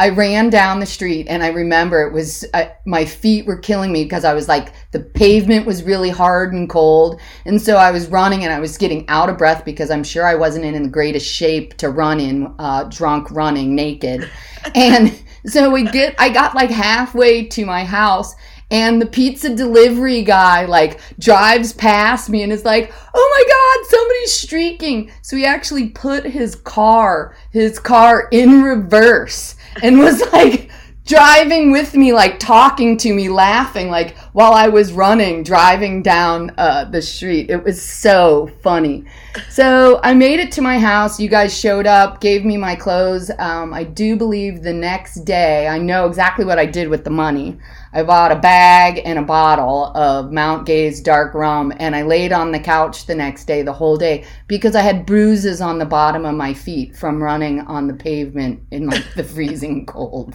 I 0.00 0.10
ran 0.10 0.48
down 0.48 0.78
the 0.78 0.86
street 0.86 1.26
and 1.28 1.42
I 1.42 1.48
remember 1.48 2.02
it 2.02 2.12
was, 2.12 2.44
uh, 2.54 2.66
my 2.86 3.04
feet 3.04 3.46
were 3.46 3.58
killing 3.58 3.92
me 3.92 4.04
because 4.04 4.24
I 4.24 4.32
was 4.32 4.46
like, 4.46 4.72
the 4.92 5.00
pavement 5.00 5.66
was 5.66 5.82
really 5.82 6.10
hard 6.10 6.52
and 6.52 6.70
cold. 6.70 7.20
And 7.44 7.60
so 7.60 7.76
I 7.76 7.90
was 7.90 8.06
running 8.06 8.44
and 8.44 8.52
I 8.52 8.60
was 8.60 8.78
getting 8.78 9.08
out 9.08 9.28
of 9.28 9.38
breath 9.38 9.64
because 9.64 9.90
I'm 9.90 10.04
sure 10.04 10.24
I 10.24 10.36
wasn't 10.36 10.64
in 10.64 10.80
the 10.84 10.88
greatest 10.88 11.26
shape 11.26 11.76
to 11.78 11.90
run 11.90 12.20
in, 12.20 12.54
uh, 12.60 12.84
drunk 12.84 13.30
running 13.32 13.74
naked. 13.74 14.30
and 14.76 15.20
so 15.46 15.70
we 15.70 15.82
get, 15.82 16.14
I 16.18 16.28
got 16.28 16.54
like 16.54 16.70
halfway 16.70 17.46
to 17.46 17.66
my 17.66 17.84
house 17.84 18.36
and 18.70 19.00
the 19.00 19.06
pizza 19.06 19.54
delivery 19.54 20.22
guy 20.22 20.66
like 20.66 21.00
drives 21.18 21.72
past 21.72 22.28
me 22.28 22.42
and 22.42 22.52
is 22.52 22.66
like, 22.66 22.92
"Oh 23.14 23.28
my 23.34 23.80
god, 23.80 23.90
somebody's 23.90 24.34
streaking." 24.34 25.10
So 25.22 25.36
he 25.36 25.46
actually 25.46 25.88
put 25.88 26.24
his 26.24 26.54
car, 26.54 27.34
his 27.50 27.78
car 27.78 28.28
in 28.30 28.62
reverse 28.62 29.56
and 29.82 29.98
was 29.98 30.20
like 30.32 30.70
driving 31.08 31.72
with 31.72 31.94
me, 31.94 32.12
like 32.12 32.38
talking 32.38 32.96
to 32.98 33.12
me, 33.12 33.28
laughing, 33.30 33.88
like 33.90 34.16
while 34.34 34.52
I 34.52 34.68
was 34.68 34.92
running, 34.92 35.42
driving 35.42 36.02
down 36.02 36.52
uh, 36.58 36.84
the 36.84 37.00
street. 37.00 37.50
It 37.50 37.64
was 37.64 37.80
so 37.80 38.50
funny. 38.62 39.06
So 39.48 40.00
I 40.04 40.12
made 40.14 40.38
it 40.38 40.52
to 40.52 40.62
my 40.62 40.78
house. 40.78 41.18
You 41.18 41.28
guys 41.28 41.58
showed 41.58 41.86
up, 41.86 42.20
gave 42.20 42.44
me 42.44 42.56
my 42.58 42.76
clothes. 42.76 43.30
Um, 43.38 43.72
I 43.72 43.84
do 43.84 44.16
believe 44.16 44.62
the 44.62 44.74
next 44.74 45.24
day, 45.24 45.66
I 45.66 45.78
know 45.78 46.06
exactly 46.06 46.44
what 46.44 46.58
I 46.58 46.66
did 46.66 46.88
with 46.88 47.04
the 47.04 47.10
money. 47.10 47.58
I 47.92 48.02
bought 48.02 48.32
a 48.32 48.36
bag 48.36 49.00
and 49.04 49.18
a 49.18 49.22
bottle 49.22 49.86
of 49.96 50.30
Mount 50.30 50.66
Gay's 50.66 51.00
dark 51.00 51.34
rum, 51.34 51.72
and 51.78 51.96
I 51.96 52.02
laid 52.02 52.32
on 52.32 52.52
the 52.52 52.60
couch 52.60 53.06
the 53.06 53.14
next 53.14 53.44
day, 53.44 53.62
the 53.62 53.72
whole 53.72 53.96
day, 53.96 54.26
because 54.46 54.76
I 54.76 54.82
had 54.82 55.06
bruises 55.06 55.60
on 55.60 55.78
the 55.78 55.86
bottom 55.86 56.26
of 56.26 56.34
my 56.34 56.52
feet 56.52 56.96
from 56.96 57.22
running 57.22 57.60
on 57.60 57.86
the 57.86 57.94
pavement 57.94 58.62
in 58.70 58.86
like 58.86 59.14
the 59.14 59.24
freezing 59.34 59.86
cold. 59.86 60.34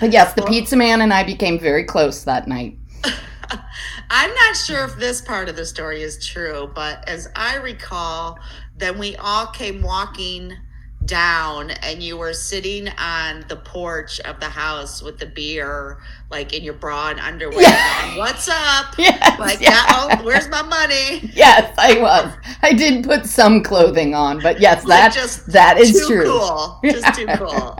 But 0.00 0.12
yes, 0.12 0.34
the 0.34 0.42
pizza 0.42 0.76
man 0.76 1.00
and 1.00 1.12
I 1.12 1.24
became 1.24 1.58
very 1.58 1.84
close 1.84 2.24
that 2.24 2.48
night. 2.48 2.78
I'm 4.10 4.34
not 4.34 4.56
sure 4.56 4.84
if 4.84 4.96
this 4.96 5.20
part 5.20 5.48
of 5.48 5.56
the 5.56 5.66
story 5.66 6.02
is 6.02 6.24
true, 6.24 6.70
but 6.74 7.06
as 7.08 7.28
I 7.36 7.56
recall, 7.56 8.38
then 8.76 8.98
we 8.98 9.16
all 9.16 9.46
came 9.48 9.82
walking 9.82 10.56
down 11.04 11.70
and 11.70 12.02
you 12.02 12.16
were 12.18 12.34
sitting 12.34 12.88
on 12.98 13.44
the 13.48 13.56
porch 13.56 14.20
of 14.20 14.38
the 14.40 14.48
house 14.48 15.02
with 15.02 15.18
the 15.18 15.26
beer 15.26 15.98
like 16.30 16.52
in 16.52 16.62
your 16.62 16.74
bra 16.74 17.08
and 17.08 17.20
underwear 17.20 17.62
yeah. 17.62 18.06
going, 18.06 18.18
what's 18.18 18.46
up 18.48 18.94
yes, 18.98 19.38
like 19.38 19.58
oh 19.62 20.20
where's 20.22 20.48
my 20.48 20.60
money 20.60 21.30
yes 21.32 21.72
i 21.78 21.98
was 21.98 22.30
i 22.62 22.74
did 22.74 23.02
put 23.04 23.24
some 23.24 23.62
clothing 23.62 24.14
on 24.14 24.38
but 24.40 24.60
yes 24.60 24.84
that 24.84 25.12
just 25.14 25.46
that 25.46 25.78
is 25.78 25.92
too 25.92 26.06
true 26.06 26.24
cool 26.24 26.80
just 26.84 27.18
too 27.18 27.26
cool 27.36 27.74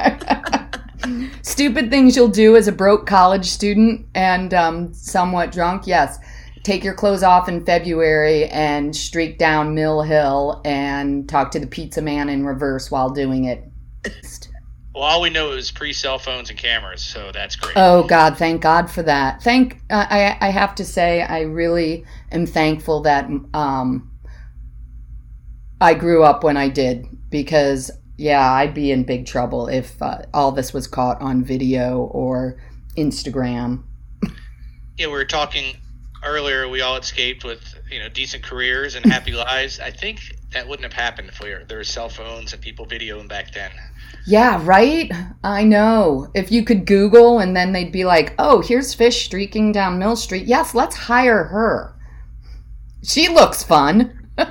Stupid 1.43 1.91
things 1.91 2.17
you'll 2.17 2.29
do 2.29 2.57
as 2.57 2.69
a 2.69 2.73
broke 2.73 3.07
college 3.07 3.47
student 3.47 4.07
and 4.15 4.53
um, 4.53 4.93
somewhat 4.93 5.53
drunk. 5.53 5.87
Yes. 5.87 6.19
Take 6.69 6.85
your 6.85 6.93
clothes 6.93 7.23
off 7.23 7.49
in 7.49 7.65
February 7.65 8.45
and 8.45 8.95
streak 8.95 9.39
down 9.39 9.75
Mill 9.75 10.03
Hill 10.03 10.61
and 10.67 11.27
talk 11.27 11.51
to 11.53 11.59
the 11.59 11.67
pizza 11.67 12.03
man 12.03 12.29
in 12.29 12.45
reverse 12.45 12.91
while 12.91 13.09
doing 13.09 13.45
it. 13.45 13.65
Well, 14.95 15.03
all 15.03 15.23
we 15.23 15.31
know 15.31 15.53
is 15.53 15.71
pre 15.71 15.95
cell 15.95 16.19
phones 16.19 16.51
and 16.51 16.59
cameras, 16.59 17.03
so 17.03 17.33
that's 17.33 17.57
great. 17.57 17.73
Oh 17.75 18.03
God, 18.03 18.37
thank 18.37 18.61
God 18.61 18.91
for 18.91 19.03
that. 19.03 19.43
Thank 19.43 19.81
uh, 19.89 20.07
I 20.11 20.37
I 20.43 20.51
have 20.51 20.75
to 20.75 20.85
say 20.85 21.23
I 21.23 21.41
really 21.41 22.05
am 22.33 22.45
thankful 22.45 23.01
that 23.01 23.31
um, 23.55 24.11
I 25.81 25.95
grew 25.95 26.23
up 26.23 26.45
when 26.45 26.59
I 26.59 26.69
did 26.69 27.07
because 27.31 27.91
yeah, 28.19 28.53
I'd 28.53 28.75
be 28.75 28.93
in 28.93 29.05
big 29.05 29.25
trouble 29.25 29.69
if 29.69 30.03
uh, 30.03 30.23
all 30.35 30.53
this 30.53 30.75
was 30.75 30.87
caught 30.87 31.19
on 31.23 31.45
video 31.45 32.01
or 32.13 32.61
Instagram. 32.99 33.85
yeah, 34.99 35.07
we 35.07 35.13
were 35.13 35.25
talking 35.25 35.79
earlier. 36.25 36.69
We 36.69 36.81
all 36.81 36.97
escaped 36.97 37.45
with 37.45 37.75
you 37.91 38.01
know 38.01 38.09
decent 38.09 38.43
careers 38.43 38.95
and 38.95 39.05
happy 39.07 39.33
lives. 39.49 39.81
I 39.81 39.91
think 39.91 40.21
that 40.53 40.67
wouldn't 40.67 40.85
have 40.85 40.93
happened 40.93 41.29
if 41.29 41.41
we 41.41 41.51
were, 41.51 41.65
there 41.65 41.79
were 41.79 41.85
cell 41.85 42.09
phones 42.09 42.53
and 42.53 42.63
people 42.63 42.87
videoing 42.87 43.29
back 43.29 43.53
then. 43.53 43.71
Yeah, 44.27 44.61
right. 44.65 45.11
I 45.45 45.65
know. 45.65 46.29
If 46.35 46.51
you 46.51 46.65
could 46.65 46.87
Google 46.87 47.39
and 47.39 47.57
then 47.57 47.73
they'd 47.73 47.93
be 47.93 48.05
like, 48.05 48.35
"Oh, 48.39 48.61
here's 48.61 48.95
fish 48.95 49.25
streaking 49.25 49.73
down 49.73 49.99
Mill 49.99 50.17
Street. 50.17 50.47
Yes, 50.47 50.75
let's 50.75 50.97
hire 50.97 51.45
her. 51.45 51.95
She 53.03 53.29
looks 53.29 53.63
fun." 53.63 54.15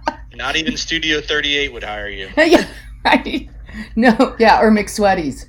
Not 0.34 0.56
even 0.56 0.76
Studio 0.76 1.20
38 1.20 1.72
would 1.72 1.84
hire 1.84 2.08
you. 2.08 2.28
yeah, 2.36 2.66
right. 3.04 3.48
No, 3.94 4.36
yeah, 4.38 4.60
or 4.60 4.70
McSweaty's. 4.70 5.48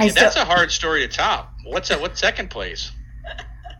Yeah, 0.00 0.10
that's 0.10 0.36
a 0.36 0.44
hard 0.44 0.70
story 0.70 1.00
to 1.00 1.08
top. 1.08 1.52
What's 1.64 1.88
that? 1.88 2.00
What's 2.00 2.20
second 2.20 2.50
place? 2.50 2.92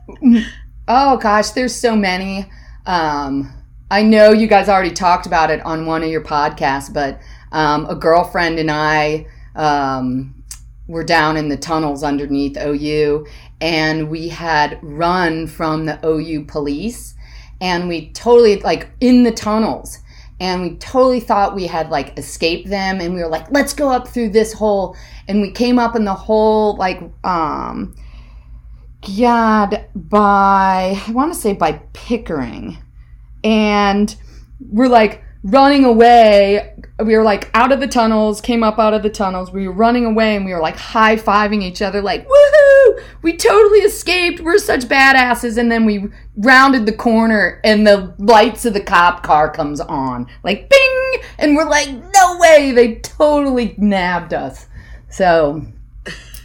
Oh 0.91 1.19
gosh, 1.19 1.51
there's 1.51 1.75
so 1.75 1.95
many. 1.95 2.51
Um, 2.87 3.53
I 3.91 4.03
know 4.03 4.33
you 4.33 4.47
guys 4.47 4.71
already 4.71 4.91
talked 4.91 5.27
about 5.27 5.51
it 5.51 5.61
on 5.61 5.85
one 5.85 6.03
of 6.03 6.09
your 6.09 6.25
podcasts, 6.25 6.91
but 6.91 7.21
um, 7.53 7.85
a 7.91 7.95
girlfriend 7.95 8.59
and 8.59 8.71
I 8.71 9.27
um, 9.55 10.43
were 10.87 11.05
down 11.05 11.37
in 11.37 11.51
the 11.51 11.59
tunnels 11.59 12.03
underneath 12.03 12.57
OU, 12.57 13.27
and 13.61 14.09
we 14.09 14.29
had 14.29 14.79
run 14.83 15.47
from 15.47 15.85
the 15.85 16.01
OU 16.03 16.47
police, 16.47 17.15
and 17.61 17.87
we 17.87 18.11
totally 18.13 18.59
like 18.61 18.89
in 19.01 19.25
the 19.25 19.33
tunnels 19.33 19.99
and 20.41 20.63
we 20.63 20.77
totally 20.77 21.21
thought 21.21 21.55
we 21.55 21.67
had 21.67 21.91
like 21.91 22.17
escaped 22.17 22.69
them 22.69 23.01
and 23.01 23.13
we 23.13 23.21
were 23.21 23.29
like 23.29 23.51
let's 23.51 23.73
go 23.73 23.91
up 23.91 24.07
through 24.07 24.29
this 24.29 24.53
hole 24.53 24.97
and 25.27 25.43
we 25.43 25.51
came 25.51 25.79
up 25.79 25.97
in 25.97 26.05
the 26.05 26.15
hole 26.15 26.77
like 26.77 27.03
um 27.25 27.95
god 29.17 29.87
by 29.95 31.01
i 31.07 31.11
want 31.13 31.33
to 31.33 31.39
say 31.39 31.53
by 31.53 31.73
pickering. 31.93 32.79
And 33.45 34.15
we're 34.61 34.89
like 34.89 35.23
running 35.45 35.85
away. 35.85 36.75
We 36.99 37.17
were 37.17 37.23
like 37.23 37.51
out 37.55 37.71
of 37.71 37.81
the 37.81 37.87
tunnels 37.87 38.41
came 38.41 38.63
up 38.63 38.79
out 38.79 38.95
of 38.95 39.03
the 39.03 39.11
tunnels. 39.11 39.53
We 39.53 39.69
were 39.69 39.75
running 39.75 40.05
away 40.05 40.37
and 40.37 40.45
we 40.45 40.53
were 40.53 40.61
like 40.61 40.77
high-fiving 40.77 41.63
each 41.63 41.81
other 41.81 42.03
like 42.03 42.27
woohoo! 42.27 43.03
We 43.23 43.37
totally 43.37 43.81
escaped. 43.81 44.41
We're 44.41 44.59
such 44.59 44.83
badasses. 44.83 45.59
And 45.59 45.71
then 45.71 45.85
we 45.85 46.07
rounded 46.37 46.87
the 46.87 46.93
corner 46.93 47.61
and 47.63 47.87
the 47.87 48.15
lights 48.19 48.65
of 48.65 48.75
the 48.75 48.81
cop 48.81 49.23
car 49.23 49.51
comes 49.51 49.81
on. 49.81 50.27
Like 50.43 50.69
bing! 50.69 51.23
And 51.39 51.55
we're 51.55 51.69
like 51.69 51.89
no 51.91 52.39
way! 52.39 52.73
They 52.73 52.97
totally 52.97 53.75
nabbed 53.79 54.35
us. 54.35 54.67
So 55.11 55.65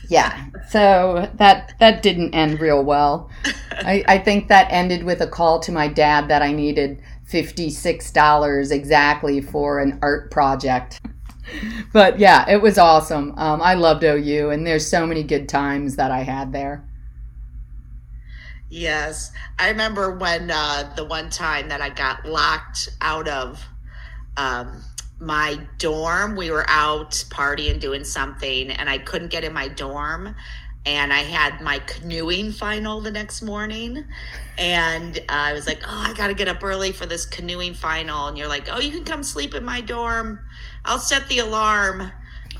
yeah 0.10 0.48
so 0.70 1.30
that 1.36 1.74
that 1.80 2.04
didn't 2.04 2.34
end 2.34 2.60
real 2.60 2.84
well 2.84 3.30
I, 3.72 4.04
I 4.08 4.18
think 4.20 4.48
that 4.50 4.68
ended 4.72 5.04
with 5.04 5.22
a 5.22 5.28
call 5.28 5.60
to 5.62 5.72
my 5.72 5.88
dad 5.88 6.28
that 6.28 6.42
i 6.42 6.52
needed 6.52 7.02
$56 7.34 8.72
exactly 8.72 9.42
for 9.42 9.80
an 9.80 9.98
art 10.02 10.30
project. 10.30 11.02
but 11.94 12.20
yeah, 12.20 12.48
it 12.50 12.62
was 12.62 12.78
awesome. 12.78 13.34
Um, 13.38 13.62
I 13.62 13.74
loved 13.74 14.04
OU, 14.04 14.52
and 14.52 14.66
there's 14.66 14.88
so 14.88 15.06
many 15.06 15.24
good 15.24 15.50
times 15.50 15.96
that 15.96 16.12
I 16.12 16.20
had 16.20 16.54
there. 16.54 16.88
Yes. 18.70 19.32
I 19.60 19.70
remember 19.70 20.16
when 20.16 20.50
uh, 20.52 20.94
the 20.96 21.06
one 21.06 21.30
time 21.30 21.70
that 21.70 21.82
I 21.82 21.90
got 21.90 22.26
locked 22.26 22.90
out 23.02 23.28
of 23.28 23.64
um, 24.38 24.84
my 25.20 25.60
dorm, 25.78 26.36
we 26.36 26.52
were 26.52 26.66
out 26.68 27.12
partying, 27.30 27.80
doing 27.80 28.04
something, 28.04 28.72
and 28.72 28.90
I 28.90 28.98
couldn't 28.98 29.30
get 29.30 29.44
in 29.44 29.54
my 29.54 29.68
dorm 29.68 30.36
and 30.86 31.14
I 31.14 31.20
had 31.20 31.62
my 31.62 31.80
canoeing 31.80 32.52
final 32.52 33.00
the 33.00 33.12
next 33.12 33.42
morning. 33.42 34.04
And 34.58 35.18
uh, 35.18 35.22
I 35.30 35.54
was 35.54 35.66
like, 35.66 35.82
oh, 35.84 36.06
I 36.08 36.14
got 36.14 36.28
to 36.28 36.34
get 36.34 36.48
up 36.48 36.64
early 36.64 36.92
for 36.92 37.06
this 37.06 37.26
canoeing 37.26 37.74
final. 37.74 38.28
And 38.28 38.38
you're 38.38 38.48
like, 38.48 38.68
oh, 38.70 38.80
you 38.80 38.92
can 38.92 39.06
come 39.06 39.24
sleep 39.24 39.56
in 39.56 39.64
my 39.64 39.82
dorm. 39.82 40.40
I'll 40.86 41.00
set 41.00 41.28
the 41.30 41.40
alarm. 41.40 42.12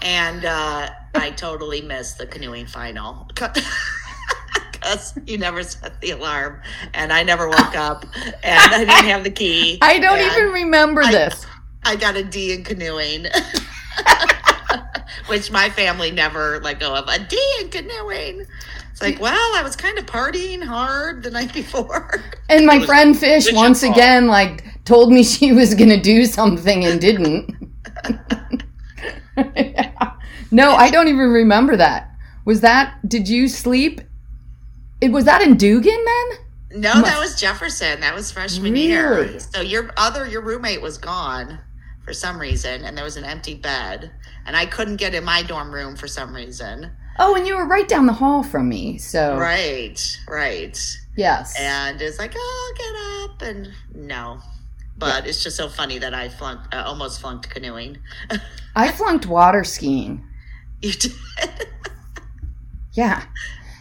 And 0.02 0.46
uh, 0.46 0.90
I 1.16 1.32
totally 1.32 1.82
missed 1.82 2.18
the 2.18 2.26
canoeing 2.26 2.66
final. 2.68 3.30
Because 4.72 5.18
you 5.26 5.38
never 5.38 5.64
set 5.64 6.02
the 6.02 6.12
alarm, 6.12 6.60
and 6.94 7.14
I 7.14 7.24
never 7.24 7.48
woke 7.48 7.76
up, 7.78 8.06
and 8.44 8.74
I 8.74 8.80
didn't 8.80 9.06
have 9.06 9.24
the 9.24 9.30
key. 9.32 9.78
I 9.82 9.98
don't 9.98 10.20
even 10.20 10.52
remember 10.52 11.02
I, 11.02 11.12
this. 11.12 11.46
I 11.86 11.96
got 11.96 12.16
a 12.16 12.24
D 12.24 12.54
in 12.54 12.64
canoeing. 12.64 13.28
which 15.28 15.52
my 15.52 15.70
family 15.70 16.12
never 16.12 16.60
let 16.62 16.80
go 16.80 16.94
of. 16.94 17.08
A 17.08 17.20
D 17.20 17.38
in 17.62 17.70
canoeing. 17.70 18.46
It's 18.92 19.02
like, 19.02 19.20
well, 19.20 19.56
I 19.56 19.62
was 19.64 19.76
kind 19.76 19.98
of 19.98 20.06
partying 20.06 20.64
hard 20.64 21.24
the 21.24 21.32
night 21.32 21.54
before. 21.54 22.24
And 22.50 22.66
my 22.66 22.86
friend 22.86 23.18
Fish 23.18 23.52
once 23.52 23.84
again 23.84 24.28
like 24.28 24.84
told 24.86 25.12
me 25.12 25.24
she 25.24 25.52
was 25.52 25.74
gonna 25.74 26.02
do 26.02 26.26
something 26.26 26.86
and 26.86 27.00
didn't. 27.00 27.56
yeah. 29.38 29.90
No, 30.52 30.76
I 30.76 30.92
don't 30.92 31.08
even 31.08 31.32
remember 31.32 31.76
that. 31.78 32.12
Was 32.46 32.62
that? 32.62 33.00
Did 33.10 33.28
you 33.28 33.48
sleep? 33.48 34.02
It 35.02 35.12
was 35.12 35.26
that 35.26 35.42
in 35.42 35.58
Dugan 35.58 36.06
then? 36.06 36.82
No, 36.82 37.02
that 37.02 37.18
was 37.20 37.42
Jefferson. 37.42 38.02
That 38.02 38.14
was 38.14 38.32
freshman 38.32 38.74
really? 38.74 38.86
year. 38.86 39.40
So 39.40 39.62
your 39.62 39.92
other 39.98 40.28
your 40.28 40.42
roommate 40.42 40.80
was 40.80 41.00
gone 41.00 41.58
for 42.04 42.14
some 42.14 42.40
reason, 42.40 42.84
and 42.86 42.98
there 42.98 43.06
was 43.06 43.18
an 43.18 43.24
empty 43.24 43.56
bed 43.56 44.12
and 44.46 44.56
I 44.56 44.66
couldn't 44.66 44.98
get 44.98 45.14
in 45.14 45.24
my 45.24 45.44
dorm 45.44 45.74
room 45.74 45.96
for 45.96 46.08
some 46.08 46.36
reason. 46.36 46.92
Oh, 47.20 47.36
and 47.36 47.46
you 47.46 47.56
were 47.56 47.68
right 47.68 47.88
down 47.88 48.08
the 48.08 48.14
hall 48.14 48.44
from 48.44 48.68
me, 48.68 48.98
so 48.98 49.38
right, 49.38 50.20
right, 50.28 50.80
yes. 51.16 51.56
And 51.60 52.02
it's 52.02 52.18
like, 52.18 52.34
oh, 52.36 52.74
get 52.78 53.32
up, 53.32 53.42
and 53.50 53.72
no, 53.94 54.40
but 54.98 55.24
yeah. 55.24 55.30
it's 55.30 55.44
just 55.44 55.56
so 55.56 55.70
funny 55.70 56.00
that 56.00 56.14
I 56.14 56.30
flunked, 56.30 56.74
uh, 56.74 56.84
almost 56.86 57.22
flunked 57.22 57.50
canoeing. 57.50 58.00
I 58.76 58.92
flunked 58.92 59.28
water 59.28 59.64
skiing. 59.64 60.26
You 60.82 60.94
did. 60.94 61.14
yeah. 62.94 63.24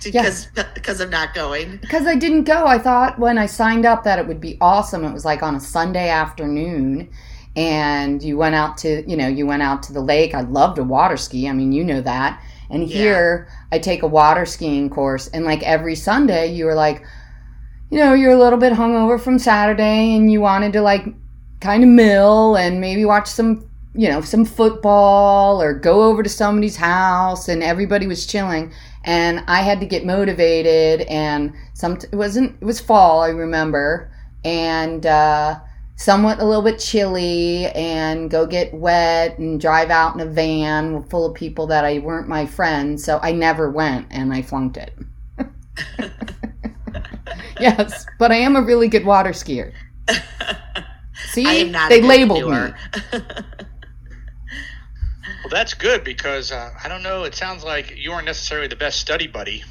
Because 0.04 0.48
because 0.74 1.00
of 1.00 1.10
not 1.10 1.32
going. 1.32 1.76
Because 1.76 2.08
I 2.08 2.16
didn't 2.16 2.42
go. 2.42 2.66
I 2.66 2.78
thought 2.78 3.20
when 3.20 3.38
I 3.38 3.46
signed 3.46 3.86
up 3.86 4.02
that 4.02 4.18
it 4.18 4.26
would 4.26 4.40
be 4.40 4.58
awesome. 4.60 5.04
It 5.04 5.12
was 5.12 5.24
like 5.24 5.44
on 5.44 5.54
a 5.54 5.60
Sunday 5.60 6.08
afternoon 6.08 7.08
and 7.56 8.22
you 8.22 8.38
went 8.38 8.54
out 8.54 8.78
to 8.78 9.08
you 9.08 9.16
know 9.16 9.28
you 9.28 9.46
went 9.46 9.62
out 9.62 9.82
to 9.84 9.92
the 9.92 10.00
lake. 10.00 10.34
I 10.34 10.42
love 10.42 10.76
to 10.76 10.84
water 10.84 11.16
ski. 11.16 11.48
I 11.48 11.52
mean, 11.52 11.72
you 11.72 11.84
know 11.84 12.00
that. 12.00 12.42
And 12.70 12.88
yeah. 12.88 12.96
here 12.96 13.48
I 13.70 13.78
take 13.78 14.02
a 14.02 14.06
water 14.06 14.46
skiing 14.46 14.88
course, 14.88 15.28
and 15.28 15.44
like 15.44 15.62
every 15.62 15.94
Sunday, 15.94 16.52
you 16.52 16.64
were 16.64 16.74
like, 16.74 17.04
you 17.90 17.98
know, 17.98 18.14
you're 18.14 18.32
a 18.32 18.38
little 18.38 18.58
bit 18.58 18.72
hungover 18.72 19.20
from 19.20 19.38
Saturday, 19.38 20.16
and 20.16 20.32
you 20.32 20.40
wanted 20.40 20.72
to 20.74 20.80
like 20.80 21.06
kind 21.60 21.84
of 21.84 21.88
mill 21.88 22.56
and 22.56 22.80
maybe 22.80 23.04
watch 23.04 23.28
some 23.28 23.68
you 23.94 24.08
know 24.08 24.20
some 24.20 24.44
football 24.44 25.60
or 25.60 25.74
go 25.74 26.02
over 26.02 26.22
to 26.22 26.28
somebody's 26.28 26.76
house 26.76 27.48
and 27.48 27.62
everybody 27.62 28.06
was 28.06 28.26
chilling 28.26 28.72
and 29.04 29.44
i 29.46 29.60
had 29.60 29.78
to 29.78 29.86
get 29.86 30.04
motivated 30.04 31.02
and 31.02 31.52
some 31.74 31.92
it 31.92 32.14
wasn't 32.14 32.56
it 32.60 32.64
was 32.64 32.80
fall 32.80 33.20
i 33.20 33.28
remember 33.28 34.10
and 34.44 35.06
uh, 35.06 35.60
somewhat 36.02 36.40
a 36.40 36.44
little 36.44 36.62
bit 36.62 36.80
chilly 36.80 37.66
and 37.66 38.28
go 38.28 38.44
get 38.44 38.74
wet 38.74 39.38
and 39.38 39.60
drive 39.60 39.88
out 39.88 40.14
in 40.14 40.20
a 40.20 40.26
van 40.26 41.04
full 41.04 41.24
of 41.24 41.34
people 41.34 41.68
that 41.68 41.84
i 41.84 42.00
weren't 42.00 42.26
my 42.26 42.44
friends 42.44 43.04
so 43.04 43.20
i 43.22 43.30
never 43.30 43.70
went 43.70 44.04
and 44.10 44.32
i 44.34 44.42
flunked 44.42 44.76
it 44.76 44.92
yes 47.60 48.04
but 48.18 48.32
i 48.32 48.34
am 48.34 48.56
a 48.56 48.62
really 48.62 48.88
good 48.88 49.04
water 49.04 49.30
skier 49.30 49.72
see 51.30 51.72
they 51.88 52.02
labeled 52.02 52.50
me 52.50 52.72
Well, 55.42 55.50
that's 55.50 55.74
good 55.74 56.04
because 56.04 56.52
uh, 56.52 56.70
I 56.84 56.88
don't 56.88 57.02
know. 57.02 57.24
It 57.24 57.34
sounds 57.34 57.64
like 57.64 57.96
you 57.96 58.12
weren't 58.12 58.26
necessarily 58.26 58.68
the 58.68 58.76
best 58.76 59.00
study 59.00 59.26
buddy. 59.26 59.64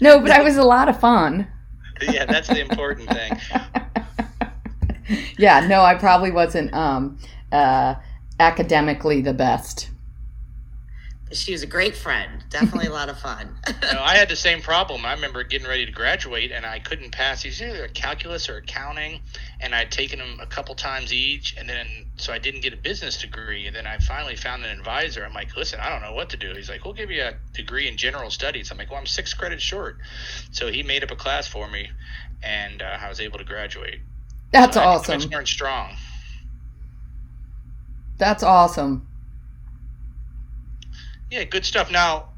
no, 0.00 0.18
but 0.18 0.32
I 0.32 0.42
was 0.42 0.56
a 0.56 0.64
lot 0.64 0.88
of 0.88 0.98
fun. 0.98 1.46
yeah, 2.02 2.24
that's 2.24 2.48
the 2.48 2.60
important 2.60 3.08
thing. 3.10 3.38
yeah, 5.38 5.66
no, 5.66 5.82
I 5.82 5.94
probably 5.94 6.30
wasn't 6.30 6.72
um, 6.74 7.18
uh, 7.52 7.94
academically 8.38 9.20
the 9.20 9.34
best 9.34 9.90
she 11.32 11.52
was 11.52 11.62
a 11.62 11.66
great 11.66 11.96
friend. 11.96 12.44
Definitely 12.50 12.86
a 12.86 12.92
lot 12.92 13.08
of 13.08 13.18
fun. 13.18 13.56
no, 13.92 14.00
I 14.00 14.16
had 14.16 14.28
the 14.28 14.36
same 14.36 14.60
problem. 14.60 15.04
I 15.04 15.12
remember 15.12 15.42
getting 15.42 15.66
ready 15.66 15.84
to 15.84 15.92
graduate 15.92 16.52
and 16.52 16.64
I 16.64 16.78
couldn't 16.78 17.10
pass 17.10 17.42
these 17.42 17.60
either 17.60 17.88
calculus 17.88 18.48
or 18.48 18.58
accounting, 18.58 19.20
and 19.60 19.74
I'd 19.74 19.90
taken 19.90 20.18
them 20.18 20.38
a 20.40 20.46
couple 20.46 20.74
times 20.74 21.12
each, 21.12 21.56
and 21.56 21.68
then 21.68 21.86
so 22.16 22.32
I 22.32 22.38
didn't 22.38 22.60
get 22.60 22.72
a 22.72 22.76
business 22.76 23.20
degree. 23.20 23.66
And 23.66 23.74
then 23.74 23.86
I 23.86 23.98
finally 23.98 24.36
found 24.36 24.64
an 24.64 24.78
advisor. 24.78 25.24
I'm 25.24 25.34
like, 25.34 25.56
listen, 25.56 25.80
I 25.80 25.88
don't 25.90 26.02
know 26.02 26.12
what 26.12 26.30
to 26.30 26.36
do. 26.36 26.52
He's 26.54 26.70
like, 26.70 26.84
we'll 26.84 26.94
give 26.94 27.10
you 27.10 27.22
a 27.22 27.34
degree 27.52 27.88
in 27.88 27.96
general 27.96 28.30
studies. 28.30 28.70
I'm 28.70 28.78
like, 28.78 28.90
well, 28.90 29.00
I'm 29.00 29.06
six 29.06 29.34
credits 29.34 29.62
short. 29.62 29.98
So 30.52 30.70
he 30.70 30.82
made 30.82 31.02
up 31.02 31.10
a 31.10 31.16
class 31.16 31.48
for 31.48 31.68
me, 31.68 31.90
and 32.42 32.82
uh, 32.82 32.98
I 33.00 33.08
was 33.08 33.20
able 33.20 33.38
to 33.38 33.44
graduate. 33.44 34.00
That's 34.60 34.74
so 34.74 34.80
awesome. 34.80 35.34
I 35.34 35.44
strong. 35.44 35.96
That's 38.18 38.42
awesome. 38.42 39.06
Yeah, 41.30 41.44
good 41.44 41.64
stuff. 41.64 41.90
Now, 41.90 42.30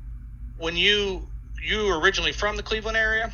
when 0.58 0.76
you 0.76 1.28
you 1.62 1.84
were 1.86 2.00
originally 2.00 2.32
from 2.32 2.56
the 2.56 2.62
Cleveland 2.62 2.96
area? 2.96 3.32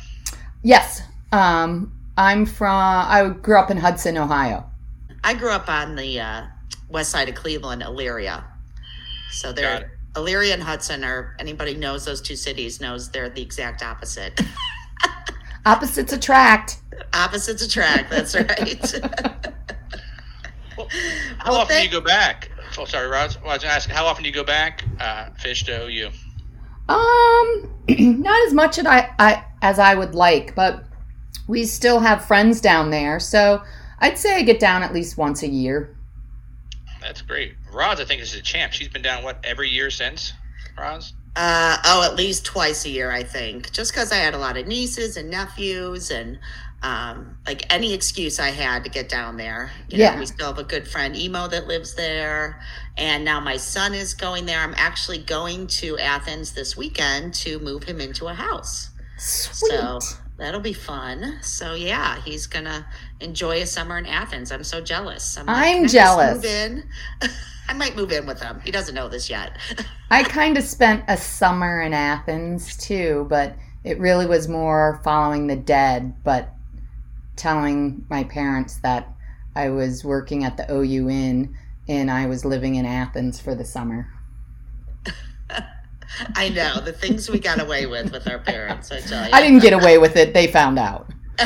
Yes. 0.61 1.01
Um, 1.31 1.91
I'm 2.17 2.45
from. 2.45 2.75
I 2.75 3.27
grew 3.29 3.57
up 3.57 3.71
in 3.71 3.77
Hudson, 3.77 4.17
Ohio. 4.17 4.69
I 5.23 5.33
grew 5.33 5.49
up 5.49 5.67
on 5.67 5.95
the 5.95 6.19
uh, 6.19 6.45
west 6.89 7.09
side 7.09 7.27
of 7.29 7.35
Cleveland, 7.35 7.81
Elyria. 7.81 8.43
So 9.31 9.51
they're 9.51 9.97
Elyria 10.13 10.53
and 10.53 10.63
Hudson 10.63 11.03
are 11.03 11.35
anybody 11.39 11.73
knows 11.73 12.05
those 12.05 12.21
two 12.21 12.35
cities 12.35 12.79
knows 12.79 13.09
they're 13.09 13.29
the 13.29 13.41
exact 13.41 13.81
opposite. 13.81 14.39
Opposites 15.65 16.13
attract. 16.13 16.77
Opposites 17.15 17.63
attract. 17.63 18.09
That's 18.09 18.35
right. 18.35 18.93
well, 20.77 20.89
how 21.37 21.51
well, 21.51 21.61
often 21.61 21.77
do 21.77 21.83
you 21.83 21.89
go 21.89 22.01
back? 22.01 22.51
Oh, 22.77 22.85
sorry, 22.85 23.07
Roz. 23.07 23.39
Well, 23.41 23.51
I 23.51 23.55
was 23.55 23.63
asking, 23.63 23.95
how 23.95 24.05
often 24.05 24.23
do 24.23 24.29
you 24.29 24.35
go 24.35 24.43
back, 24.43 24.83
uh, 24.99 25.29
fish 25.31 25.63
to 25.63 25.85
OU? 25.85 26.09
Um, 26.89 27.73
not 28.21 28.47
as 28.47 28.53
much 28.53 28.77
as 28.77 28.85
I, 28.85 29.09
I 29.17 29.43
as 29.61 29.79
I 29.79 29.95
would 29.95 30.13
like, 30.13 30.53
but 30.55 30.83
we 31.47 31.63
still 31.65 31.99
have 31.99 32.25
friends 32.25 32.59
down 32.61 32.89
there, 32.91 33.19
so 33.19 33.63
I'd 33.99 34.17
say 34.17 34.35
I 34.35 34.41
get 34.41 34.59
down 34.59 34.83
at 34.83 34.93
least 34.93 35.17
once 35.17 35.41
a 35.41 35.47
year. 35.47 35.95
That's 37.01 37.21
great. 37.21 37.55
Roz, 37.71 37.99
I 37.99 38.05
think, 38.05 38.21
is 38.21 38.33
a 38.35 38.41
champ. 38.41 38.73
She's 38.73 38.89
been 38.89 39.01
down 39.01 39.23
what 39.23 39.39
every 39.43 39.69
year 39.69 39.89
since. 39.89 40.33
Roz. 40.77 41.13
Uh, 41.35 41.77
oh, 41.85 42.03
at 42.03 42.15
least 42.15 42.45
twice 42.45 42.85
a 42.85 42.89
year, 42.89 43.11
I 43.11 43.23
think. 43.23 43.71
Just 43.71 43.91
because 43.91 44.11
I 44.11 44.15
had 44.15 44.33
a 44.33 44.37
lot 44.37 44.57
of 44.57 44.67
nieces 44.67 45.17
and 45.17 45.29
nephews, 45.29 46.09
and 46.09 46.39
um, 46.85 47.35
like 47.47 47.73
any 47.73 47.95
excuse 47.95 48.39
I 48.39 48.51
had 48.51 48.83
to 48.83 48.91
get 48.91 49.09
down 49.09 49.37
there. 49.37 49.71
You 49.89 49.97
yeah. 49.97 50.13
Know, 50.13 50.19
we 50.19 50.25
still 50.27 50.47
have 50.47 50.59
a 50.59 50.63
good 50.63 50.87
friend, 50.87 51.15
Emo, 51.15 51.47
that 51.47 51.65
lives 51.65 51.95
there. 51.95 52.61
And 52.95 53.25
now 53.25 53.39
my 53.39 53.57
son 53.57 53.95
is 53.95 54.13
going 54.13 54.45
there. 54.45 54.59
I'm 54.59 54.75
actually 54.77 55.17
going 55.17 55.65
to 55.67 55.97
Athens 55.97 56.53
this 56.53 56.77
weekend 56.77 57.33
to 57.35 57.57
move 57.57 57.83
him 57.83 57.99
into 57.99 58.27
a 58.27 58.35
house. 58.35 58.91
Sweet. 59.17 59.71
So 59.71 59.99
that'll 60.37 60.61
be 60.61 60.73
fun. 60.73 61.39
So 61.41 61.73
yeah, 61.73 62.21
he's 62.21 62.45
gonna 62.45 62.85
enjoy 63.19 63.63
a 63.63 63.65
summer 63.65 63.97
in 63.97 64.05
Athens. 64.05 64.51
I'm 64.51 64.63
so 64.63 64.79
jealous. 64.79 65.39
I'm, 65.39 65.47
like, 65.47 65.75
I'm 65.77 65.87
jealous. 65.87 66.35
Move 66.35 66.45
in. 66.45 66.83
I 67.67 67.73
might 67.73 67.95
move 67.95 68.11
in 68.11 68.27
with 68.27 68.39
him. 68.39 68.61
He 68.63 68.69
doesn't 68.69 68.93
know 68.93 69.09
this 69.09 69.27
yet. 69.27 69.57
I 70.11 70.21
kind 70.21 70.55
of 70.55 70.63
spent 70.63 71.03
a 71.07 71.17
summer 71.17 71.81
in 71.81 71.93
Athens 71.93 72.77
too, 72.77 73.25
but 73.27 73.55
it 73.83 73.99
really 73.99 74.27
was 74.27 74.47
more 74.47 75.01
following 75.03 75.47
the 75.47 75.55
dead. 75.55 76.13
But 76.23 76.54
telling 77.35 78.05
my 78.09 78.23
parents 78.23 78.77
that 78.77 79.13
I 79.55 79.69
was 79.69 80.03
working 80.03 80.43
at 80.43 80.57
the 80.57 80.71
OU 80.71 81.09
Inn 81.09 81.57
and 81.87 82.09
I 82.09 82.25
was 82.27 82.45
living 82.45 82.75
in 82.75 82.85
Athens 82.85 83.39
for 83.39 83.55
the 83.55 83.65
summer. 83.65 84.11
I 86.35 86.49
know 86.49 86.79
the 86.81 86.93
things 86.93 87.29
we 87.29 87.39
got 87.39 87.61
away 87.61 87.85
with 87.85 88.11
with 88.11 88.27
our 88.27 88.39
parents. 88.39 88.91
I 88.91 89.01
tell 89.01 89.25
you, 89.25 89.33
I 89.33 89.41
didn't 89.41 89.61
get 89.61 89.73
away 89.73 89.97
with 89.97 90.15
it. 90.15 90.33
They 90.33 90.47
found 90.47 90.79
out. 90.79 91.11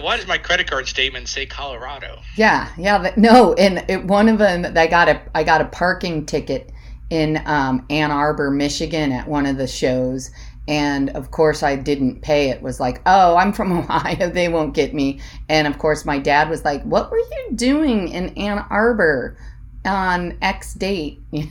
Why 0.00 0.16
does 0.16 0.26
my 0.26 0.38
credit 0.38 0.70
card 0.70 0.88
statement 0.88 1.28
say 1.28 1.44
Colorado? 1.44 2.20
Yeah, 2.36 2.68
yeah. 2.78 3.12
No, 3.16 3.52
and 3.54 3.84
it, 3.88 4.04
one 4.04 4.28
of 4.28 4.38
them, 4.38 4.64
I 4.76 4.86
got 4.86 5.08
a, 5.08 5.20
I 5.34 5.44
got 5.44 5.60
a 5.60 5.66
parking 5.66 6.24
ticket 6.24 6.72
in 7.10 7.42
um, 7.44 7.84
Ann 7.90 8.10
Arbor, 8.10 8.50
Michigan, 8.50 9.12
at 9.12 9.28
one 9.28 9.44
of 9.44 9.58
the 9.58 9.66
shows, 9.66 10.30
and 10.68 11.10
of 11.10 11.30
course 11.30 11.62
i 11.62 11.74
didn't 11.76 12.22
pay. 12.22 12.50
It 12.50 12.62
was 12.62 12.80
like 12.80 13.02
oh 13.06 13.36
i'm 13.36 13.52
from 13.52 13.72
ohio. 13.78 14.30
They 14.30 14.48
won't 14.48 14.74
get 14.74 14.94
me. 14.94 15.20
And 15.48 15.66
of 15.66 15.78
course 15.78 16.04
my 16.04 16.18
dad 16.18 16.48
was 16.48 16.64
like 16.64 16.82
what 16.84 17.10
were 17.10 17.18
you 17.18 17.50
doing 17.54 18.08
in 18.08 18.30
ann 18.36 18.64
arbor 18.70 19.36
on 19.84 20.38
x 20.42 20.74
date? 20.74 21.20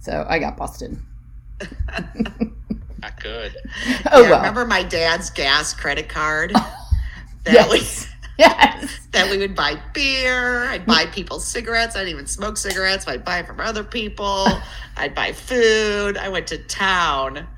So 0.00 0.26
i 0.28 0.40
got 0.40 0.56
busted. 0.56 0.98
Not 3.02 3.20
good. 3.20 3.56
Oh 4.10 4.22
yeah, 4.22 4.30
well. 4.30 4.38
remember 4.38 4.64
my 4.64 4.82
dad's 4.82 5.30
gas 5.30 5.74
credit 5.74 6.08
card? 6.08 6.52
That 7.44 7.54
yes. 7.54 7.70
was 7.70 8.08
yes. 8.38 9.08
that 9.10 9.28
we 9.28 9.36
would 9.36 9.56
buy 9.56 9.74
beer. 9.92 10.68
I'd 10.68 10.86
buy 10.86 11.06
people 11.06 11.40
cigarettes. 11.40 11.96
I 11.96 12.00
didn't 12.00 12.14
even 12.14 12.26
smoke 12.28 12.56
cigarettes. 12.56 13.04
But 13.04 13.14
i'd 13.14 13.24
buy 13.24 13.42
from 13.42 13.58
other 13.58 13.82
people. 13.82 14.46
I'd 14.96 15.12
buy 15.12 15.32
food. 15.32 16.16
I 16.16 16.28
went 16.28 16.46
to 16.46 16.58
town 16.58 17.48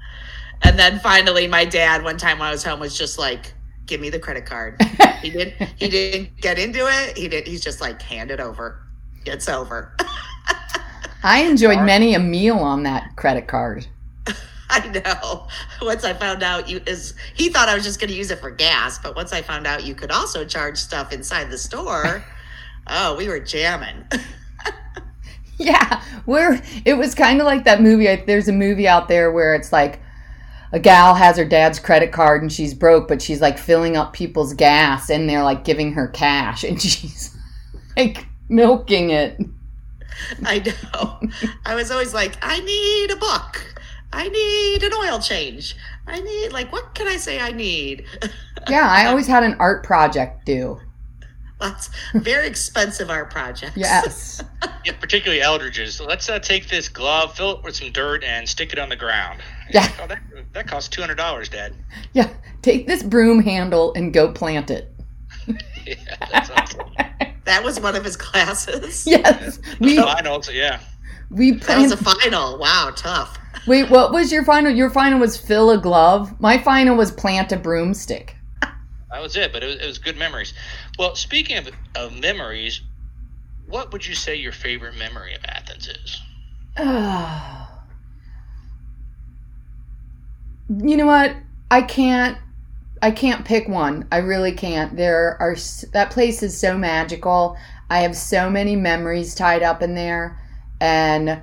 and 0.64 0.78
then 0.78 0.98
finally, 1.00 1.46
my 1.46 1.64
dad, 1.64 2.02
one 2.02 2.16
time 2.16 2.38
when 2.38 2.48
I 2.48 2.50
was 2.50 2.64
home, 2.64 2.80
was 2.80 2.96
just 2.96 3.18
like, 3.18 3.52
"Give 3.86 4.00
me 4.00 4.10
the 4.10 4.18
credit 4.18 4.46
card." 4.46 4.80
he 5.22 5.30
didn't. 5.30 5.54
He 5.76 5.88
didn't 5.88 6.40
get 6.40 6.58
into 6.58 6.86
it. 6.86 7.16
He 7.16 7.28
did. 7.28 7.46
He's 7.46 7.60
just 7.60 7.80
like, 7.80 8.00
"Hand 8.02 8.30
it 8.30 8.40
over. 8.40 8.82
It's 9.26 9.48
over." 9.48 9.96
I 11.22 11.42
enjoyed 11.42 11.78
many 11.80 12.14
a 12.14 12.18
meal 12.18 12.58
on 12.58 12.82
that 12.82 13.16
credit 13.16 13.46
card. 13.46 13.86
I 14.70 14.88
know. 14.88 15.46
Once 15.80 16.04
I 16.04 16.12
found 16.12 16.42
out 16.42 16.68
you 16.68 16.80
is 16.86 17.14
he 17.34 17.48
thought 17.48 17.68
I 17.68 17.74
was 17.74 17.84
just 17.84 18.00
going 18.00 18.10
to 18.10 18.16
use 18.16 18.30
it 18.30 18.40
for 18.40 18.50
gas, 18.50 18.98
but 18.98 19.14
once 19.16 19.32
I 19.32 19.40
found 19.42 19.66
out 19.66 19.84
you 19.84 19.94
could 19.94 20.10
also 20.10 20.44
charge 20.44 20.78
stuff 20.78 21.12
inside 21.12 21.50
the 21.50 21.58
store, 21.58 22.24
oh, 22.88 23.16
we 23.16 23.28
were 23.28 23.40
jamming. 23.40 24.04
yeah, 25.58 26.02
we're. 26.26 26.60
It 26.84 26.94
was 26.94 27.14
kind 27.14 27.40
of 27.40 27.46
like 27.46 27.64
that 27.64 27.80
movie. 27.80 28.16
There's 28.26 28.48
a 28.48 28.52
movie 28.52 28.88
out 28.88 29.08
there 29.08 29.30
where 29.30 29.54
it's 29.54 29.72
like 29.72 30.00
a 30.74 30.80
gal 30.80 31.14
has 31.14 31.36
her 31.36 31.44
dad's 31.44 31.78
credit 31.78 32.10
card 32.10 32.42
and 32.42 32.52
she's 32.52 32.74
broke, 32.74 33.06
but 33.06 33.22
she's 33.22 33.40
like 33.40 33.58
filling 33.58 33.96
up 33.96 34.12
people's 34.12 34.52
gas 34.54 35.08
and 35.08 35.30
they're 35.30 35.44
like 35.44 35.62
giving 35.62 35.92
her 35.92 36.08
cash 36.08 36.64
and 36.64 36.82
she's 36.82 37.34
like 37.96 38.26
milking 38.48 39.10
it. 39.10 39.40
I 40.44 40.58
know. 40.58 41.20
I 41.64 41.76
was 41.76 41.92
always 41.92 42.12
like, 42.12 42.36
I 42.42 42.58
need 42.58 43.12
a 43.12 43.16
book. 43.16 43.74
I 44.12 44.28
need 44.28 44.82
an 44.82 44.92
oil 44.92 45.20
change. 45.20 45.76
I 46.08 46.20
need 46.20 46.52
like 46.52 46.72
what 46.72 46.92
can 46.94 47.06
I 47.06 47.18
say 47.18 47.38
I 47.38 47.52
need? 47.52 48.04
yeah, 48.68 48.88
I 48.88 49.06
always 49.06 49.28
had 49.28 49.44
an 49.44 49.54
art 49.60 49.84
project 49.84 50.44
due. 50.44 50.80
Lots 51.60 51.88
very 52.14 52.48
expensive 52.48 53.10
art 53.10 53.30
projects. 53.30 53.76
Yes. 53.76 54.42
yeah, 54.84 54.92
particularly 55.00 55.40
Eldridge's. 55.40 55.94
So 55.94 56.04
let's 56.04 56.28
uh, 56.28 56.40
take 56.40 56.68
this 56.68 56.88
glove, 56.88 57.36
fill 57.36 57.58
it 57.58 57.62
with 57.62 57.76
some 57.76 57.92
dirt, 57.92 58.24
and 58.24 58.48
stick 58.48 58.72
it 58.72 58.78
on 58.80 58.88
the 58.88 58.96
ground. 58.96 59.40
Yeah. 59.70 59.90
Oh, 60.00 60.06
that, 60.06 60.20
that 60.52 60.66
costs 60.66 60.88
two 60.88 61.00
hundred 61.00 61.16
dollars, 61.16 61.48
Dad. 61.48 61.74
Yeah. 62.12 62.32
Take 62.64 62.86
this 62.86 63.02
broom 63.02 63.42
handle 63.42 63.92
and 63.94 64.12
go 64.12 64.32
plant 64.32 64.70
it. 64.70 64.90
yeah, 65.86 65.94
that's 66.30 66.50
awesome. 66.50 66.86
That 67.44 67.62
was 67.62 67.78
one 67.78 67.94
of 67.94 68.06
his 68.06 68.16
classes. 68.16 69.06
Yes, 69.06 69.58
we 69.78 69.98
finals. 69.98 70.50
Yeah, 70.50 70.80
we 71.30 71.50
that 71.50 71.78
was 71.78 71.92
a 71.92 71.96
final. 71.98 72.58
Wow, 72.58 72.90
tough. 72.96 73.38
Wait, 73.66 73.90
what 73.90 74.12
was 74.14 74.32
your 74.32 74.46
final? 74.46 74.72
Your 74.72 74.88
final 74.88 75.20
was 75.20 75.36
fill 75.36 75.70
a 75.70 75.76
glove. 75.76 76.40
My 76.40 76.56
final 76.56 76.96
was 76.96 77.12
plant 77.12 77.52
a 77.52 77.58
broomstick. 77.58 78.34
That 78.62 79.20
was 79.20 79.36
it, 79.36 79.52
but 79.52 79.62
it 79.62 79.66
was, 79.66 79.76
it 79.76 79.86
was 79.86 79.98
good 79.98 80.16
memories. 80.16 80.54
Well, 80.98 81.14
speaking 81.14 81.58
of, 81.58 81.68
of 81.94 82.18
memories, 82.18 82.80
what 83.68 83.92
would 83.92 84.06
you 84.06 84.14
say 84.14 84.36
your 84.36 84.52
favorite 84.52 84.96
memory 84.96 85.34
of 85.34 85.44
Athens 85.44 85.86
is? 85.86 86.22
you 90.68 90.96
know 90.96 91.06
what? 91.06 91.36
I 91.70 91.82
can't. 91.82 92.38
I 93.02 93.10
can't 93.10 93.44
pick 93.44 93.68
one. 93.68 94.08
I 94.10 94.18
really 94.18 94.52
can't. 94.52 94.96
There 94.96 95.36
are 95.40 95.56
that 95.92 96.10
place 96.10 96.42
is 96.42 96.58
so 96.58 96.78
magical. 96.78 97.56
I 97.90 98.00
have 98.00 98.16
so 98.16 98.48
many 98.48 98.76
memories 98.76 99.34
tied 99.34 99.62
up 99.62 99.82
in 99.82 99.94
there, 99.94 100.40
and 100.80 101.42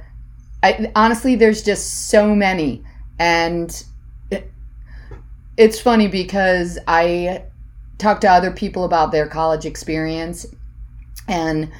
I, 0.63 0.91
honestly, 0.95 1.35
there's 1.35 1.61
just 1.61 2.09
so 2.09 2.33
many. 2.33 2.83
And 3.19 3.83
it, 4.31 4.51
it's 5.57 5.79
funny 5.79 6.07
because 6.07 6.79
I 6.87 7.43
talk 7.99 8.21
to 8.21 8.31
other 8.31 8.51
people 8.51 8.83
about 8.83 9.11
their 9.11 9.27
college 9.27 9.65
experience, 9.65 10.47
and 11.27 11.71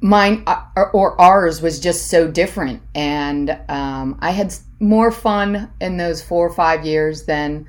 mine 0.00 0.42
uh, 0.46 0.64
or 0.92 1.20
ours 1.20 1.60
was 1.60 1.78
just 1.78 2.08
so 2.08 2.30
different. 2.30 2.82
And 2.94 3.58
um, 3.68 4.18
I 4.20 4.30
had 4.30 4.54
more 4.78 5.10
fun 5.10 5.70
in 5.80 5.96
those 5.96 6.22
four 6.22 6.46
or 6.46 6.52
five 6.52 6.86
years 6.86 7.24
than, 7.24 7.66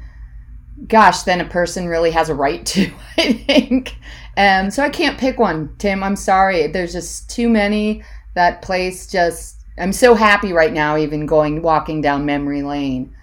gosh, 0.88 1.24
than 1.24 1.42
a 1.42 1.46
person 1.46 1.88
really 1.88 2.12
has 2.12 2.30
a 2.30 2.36
right 2.36 2.66
to, 2.68 2.92
I 3.18 3.34
think. 3.34 3.96
And 4.38 4.74
so 4.74 4.84
I 4.84 4.90
can't 4.90 5.20
pick 5.20 5.40
one, 5.40 5.76
Tim. 5.78 6.04
I'm 6.04 6.16
sorry. 6.16 6.68
There's 6.68 6.94
just 6.94 7.30
too 7.30 7.50
many. 7.50 8.04
That 8.34 8.62
place 8.62 9.08
just, 9.08 9.58
I'm 9.78 9.92
so 9.92 10.16
happy 10.16 10.54
right 10.54 10.72
now, 10.72 10.98
even 10.98 11.26
going 11.26 11.62
walking 11.62 12.02
down 12.02 12.26
memory 12.26 12.64
lane. 12.64 13.14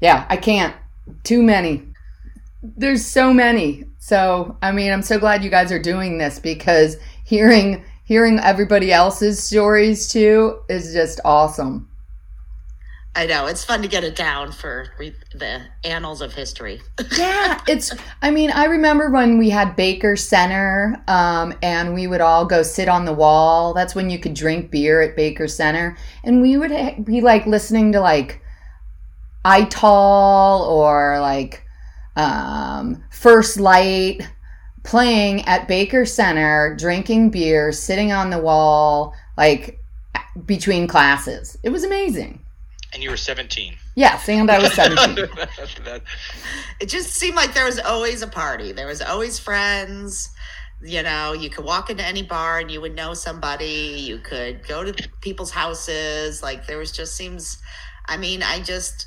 Yeah, 0.00 0.24
I 0.28 0.36
can't. 0.36 0.74
Too 1.24 1.42
many. 1.42 1.82
There's 2.62 3.04
so 3.04 3.34
many. 3.34 3.84
So, 3.98 4.56
I 4.62 4.70
mean, 4.70 4.92
I'm 4.92 5.02
so 5.02 5.18
glad 5.18 5.42
you 5.42 5.50
guys 5.50 5.72
are 5.72 5.82
doing 5.82 6.18
this 6.18 6.38
because 6.38 6.96
hearing 7.24 7.84
hearing 8.12 8.38
everybody 8.40 8.92
else's 8.92 9.42
stories 9.42 10.06
too 10.06 10.60
is 10.68 10.92
just 10.92 11.18
awesome. 11.24 11.88
I 13.16 13.24
know 13.24 13.46
it's 13.46 13.64
fun 13.64 13.80
to 13.80 13.88
get 13.88 14.04
it 14.04 14.14
down 14.16 14.52
for 14.52 14.88
the 15.34 15.62
annals 15.82 16.20
of 16.20 16.34
history. 16.34 16.82
yeah, 17.16 17.58
it's. 17.66 17.90
I 18.20 18.30
mean, 18.30 18.50
I 18.50 18.66
remember 18.66 19.10
when 19.10 19.38
we 19.38 19.48
had 19.48 19.76
Baker 19.76 20.14
Center, 20.16 21.02
um, 21.08 21.54
and 21.62 21.94
we 21.94 22.06
would 22.06 22.20
all 22.20 22.44
go 22.44 22.62
sit 22.62 22.86
on 22.86 23.06
the 23.06 23.14
wall. 23.14 23.72
That's 23.72 23.94
when 23.94 24.10
you 24.10 24.18
could 24.18 24.34
drink 24.34 24.70
beer 24.70 25.00
at 25.00 25.16
Baker 25.16 25.48
Center, 25.48 25.96
and 26.22 26.42
we 26.42 26.58
would 26.58 27.06
be 27.06 27.22
like 27.22 27.46
listening 27.46 27.92
to 27.92 28.00
like 28.00 28.42
Ital 29.42 30.66
or 30.68 31.18
like 31.18 31.64
um, 32.16 33.02
First 33.10 33.58
Light 33.58 34.20
playing 34.82 35.42
at 35.42 35.68
Baker 35.68 36.04
Center, 36.04 36.76
drinking 36.78 37.30
beer, 37.30 37.72
sitting 37.72 38.12
on 38.12 38.30
the 38.30 38.38
wall, 38.38 39.14
like 39.36 39.80
between 40.46 40.86
classes. 40.86 41.56
It 41.62 41.70
was 41.70 41.84
amazing. 41.84 42.40
And 42.92 43.02
you 43.02 43.10
were 43.10 43.16
17. 43.16 43.74
Yes, 43.94 44.28
and 44.28 44.50
I 44.50 44.58
was 44.58 44.72
17. 44.74 45.28
it 46.80 46.86
just 46.86 47.14
seemed 47.14 47.36
like 47.36 47.54
there 47.54 47.64
was 47.64 47.78
always 47.78 48.22
a 48.22 48.26
party. 48.26 48.72
There 48.72 48.86
was 48.86 49.00
always 49.00 49.38
friends. 49.38 50.28
You 50.82 51.02
know, 51.02 51.32
you 51.32 51.48
could 51.48 51.64
walk 51.64 51.90
into 51.90 52.04
any 52.04 52.22
bar 52.22 52.58
and 52.58 52.70
you 52.70 52.80
would 52.80 52.94
know 52.94 53.14
somebody. 53.14 53.96
You 53.98 54.18
could 54.18 54.66
go 54.66 54.84
to 54.84 55.08
people's 55.20 55.50
houses. 55.50 56.42
Like 56.42 56.66
there 56.66 56.78
was 56.78 56.92
just 56.92 57.14
seems 57.14 57.62
I 58.06 58.16
mean, 58.16 58.42
I 58.42 58.60
just 58.60 59.06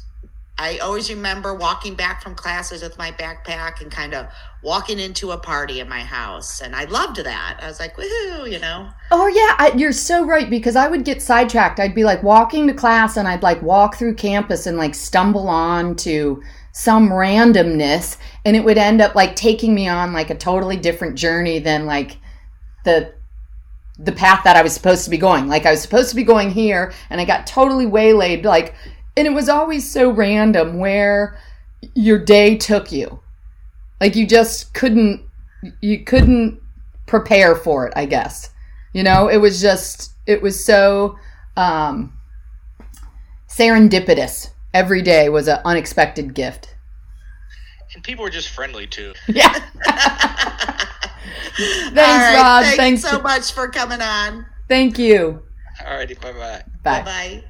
I 0.58 0.78
always 0.78 1.10
remember 1.10 1.54
walking 1.54 1.96
back 1.96 2.22
from 2.22 2.34
classes 2.36 2.82
with 2.82 2.98
my 2.98 3.12
backpack 3.12 3.82
and 3.82 3.92
kind 3.92 4.14
of 4.14 4.28
walking 4.66 5.00
into 5.00 5.32
a 5.32 5.38
party 5.38 5.80
in 5.80 5.88
my 5.88 6.02
house. 6.02 6.60
And 6.60 6.76
I 6.76 6.86
loved 6.86 7.18
that. 7.18 7.60
I 7.62 7.68
was 7.68 7.80
like, 7.80 7.96
woohoo, 7.96 8.52
you 8.52 8.60
know? 8.60 8.90
Oh, 9.12 9.28
yeah. 9.28 9.56
I, 9.60 9.72
you're 9.78 9.94
so 9.94 10.26
right 10.26 10.50
because 10.50 10.76
I 10.76 10.88
would 10.88 11.06
get 11.06 11.22
sidetracked. 11.22 11.80
I'd 11.80 11.94
be 11.94 12.04
like 12.04 12.24
walking 12.24 12.68
to 12.68 12.74
class 12.74 13.16
and 13.16 13.28
I'd 13.28 13.44
like 13.44 13.62
walk 13.62 13.96
through 13.96 14.16
campus 14.16 14.66
and 14.66 14.78
like 14.78 14.96
stumble 14.96 15.48
on 15.48 15.96
to 15.98 16.42
some 16.72 17.10
randomness. 17.10 18.18
And 18.44 18.56
it 18.56 18.66
would 18.66 18.80
end 18.80 19.02
up 19.02 19.14
like 19.14 19.36
taking 19.36 19.76
me 19.76 19.88
on 19.88 20.12
like 20.12 20.32
a 20.32 20.36
totally 20.36 20.78
different 20.78 21.16
journey 21.16 21.60
than 21.60 21.86
like 21.86 22.18
the 22.84 23.14
the 23.98 24.12
path 24.12 24.44
that 24.44 24.58
I 24.58 24.62
was 24.62 24.74
supposed 24.74 25.06
to 25.06 25.10
be 25.10 25.18
going. 25.18 25.48
Like 25.48 25.66
I 25.66 25.72
was 25.72 25.82
supposed 25.82 26.10
to 26.10 26.18
be 26.18 26.24
going 26.24 26.50
here 26.50 26.92
and 27.10 27.22
I 27.22 27.26
got 27.26 27.48
totally 27.48 27.86
waylaid 27.86 28.44
like 28.44 28.76
and 29.16 29.26
it 29.26 29.30
was 29.30 29.48
always 29.48 29.90
so 29.90 30.10
random 30.10 30.80
where 30.80 31.40
your 31.94 32.20
day 32.20 32.58
took 32.58 32.92
you 32.92 33.22
like 34.00 34.16
you 34.16 34.28
just 34.28 34.74
couldn't 34.74 35.22
you 35.82 36.04
couldn't 36.04 36.60
prepare 37.08 37.56
for 37.56 37.88
it 37.88 37.94
i 37.96 38.06
guess. 38.06 38.50
You 38.94 39.04
know 39.04 39.28
it 39.28 39.38
was 39.38 39.62
just 39.62 40.14
it 40.26 40.42
was 40.42 40.64
so 40.64 41.18
um 41.58 42.14
serendipitous. 43.56 44.50
Every 44.74 45.02
day 45.02 45.30
was 45.30 45.48
an 45.48 45.60
unexpected 45.64 46.34
gift. 46.34 46.76
And 47.94 48.04
people 48.04 48.24
were 48.24 48.30
just 48.30 48.50
friendly 48.50 48.88
too. 48.88 49.14
Yeah. 49.28 49.54
Thanks 51.58 51.96
right, 51.96 52.36
rob. 52.36 52.64
Thanks, 52.64 52.78
thanks 52.78 53.02
so 53.02 53.22
much 53.22 53.54
for 53.54 53.70
coming 53.70 54.02
on. 54.02 54.46
Thank 54.68 55.00
you. 55.00 55.42
All 55.86 55.96
righty. 55.96 56.14
Bye-bye. 56.16 56.64
Bye. 56.84 57.02
Bye 57.02 57.44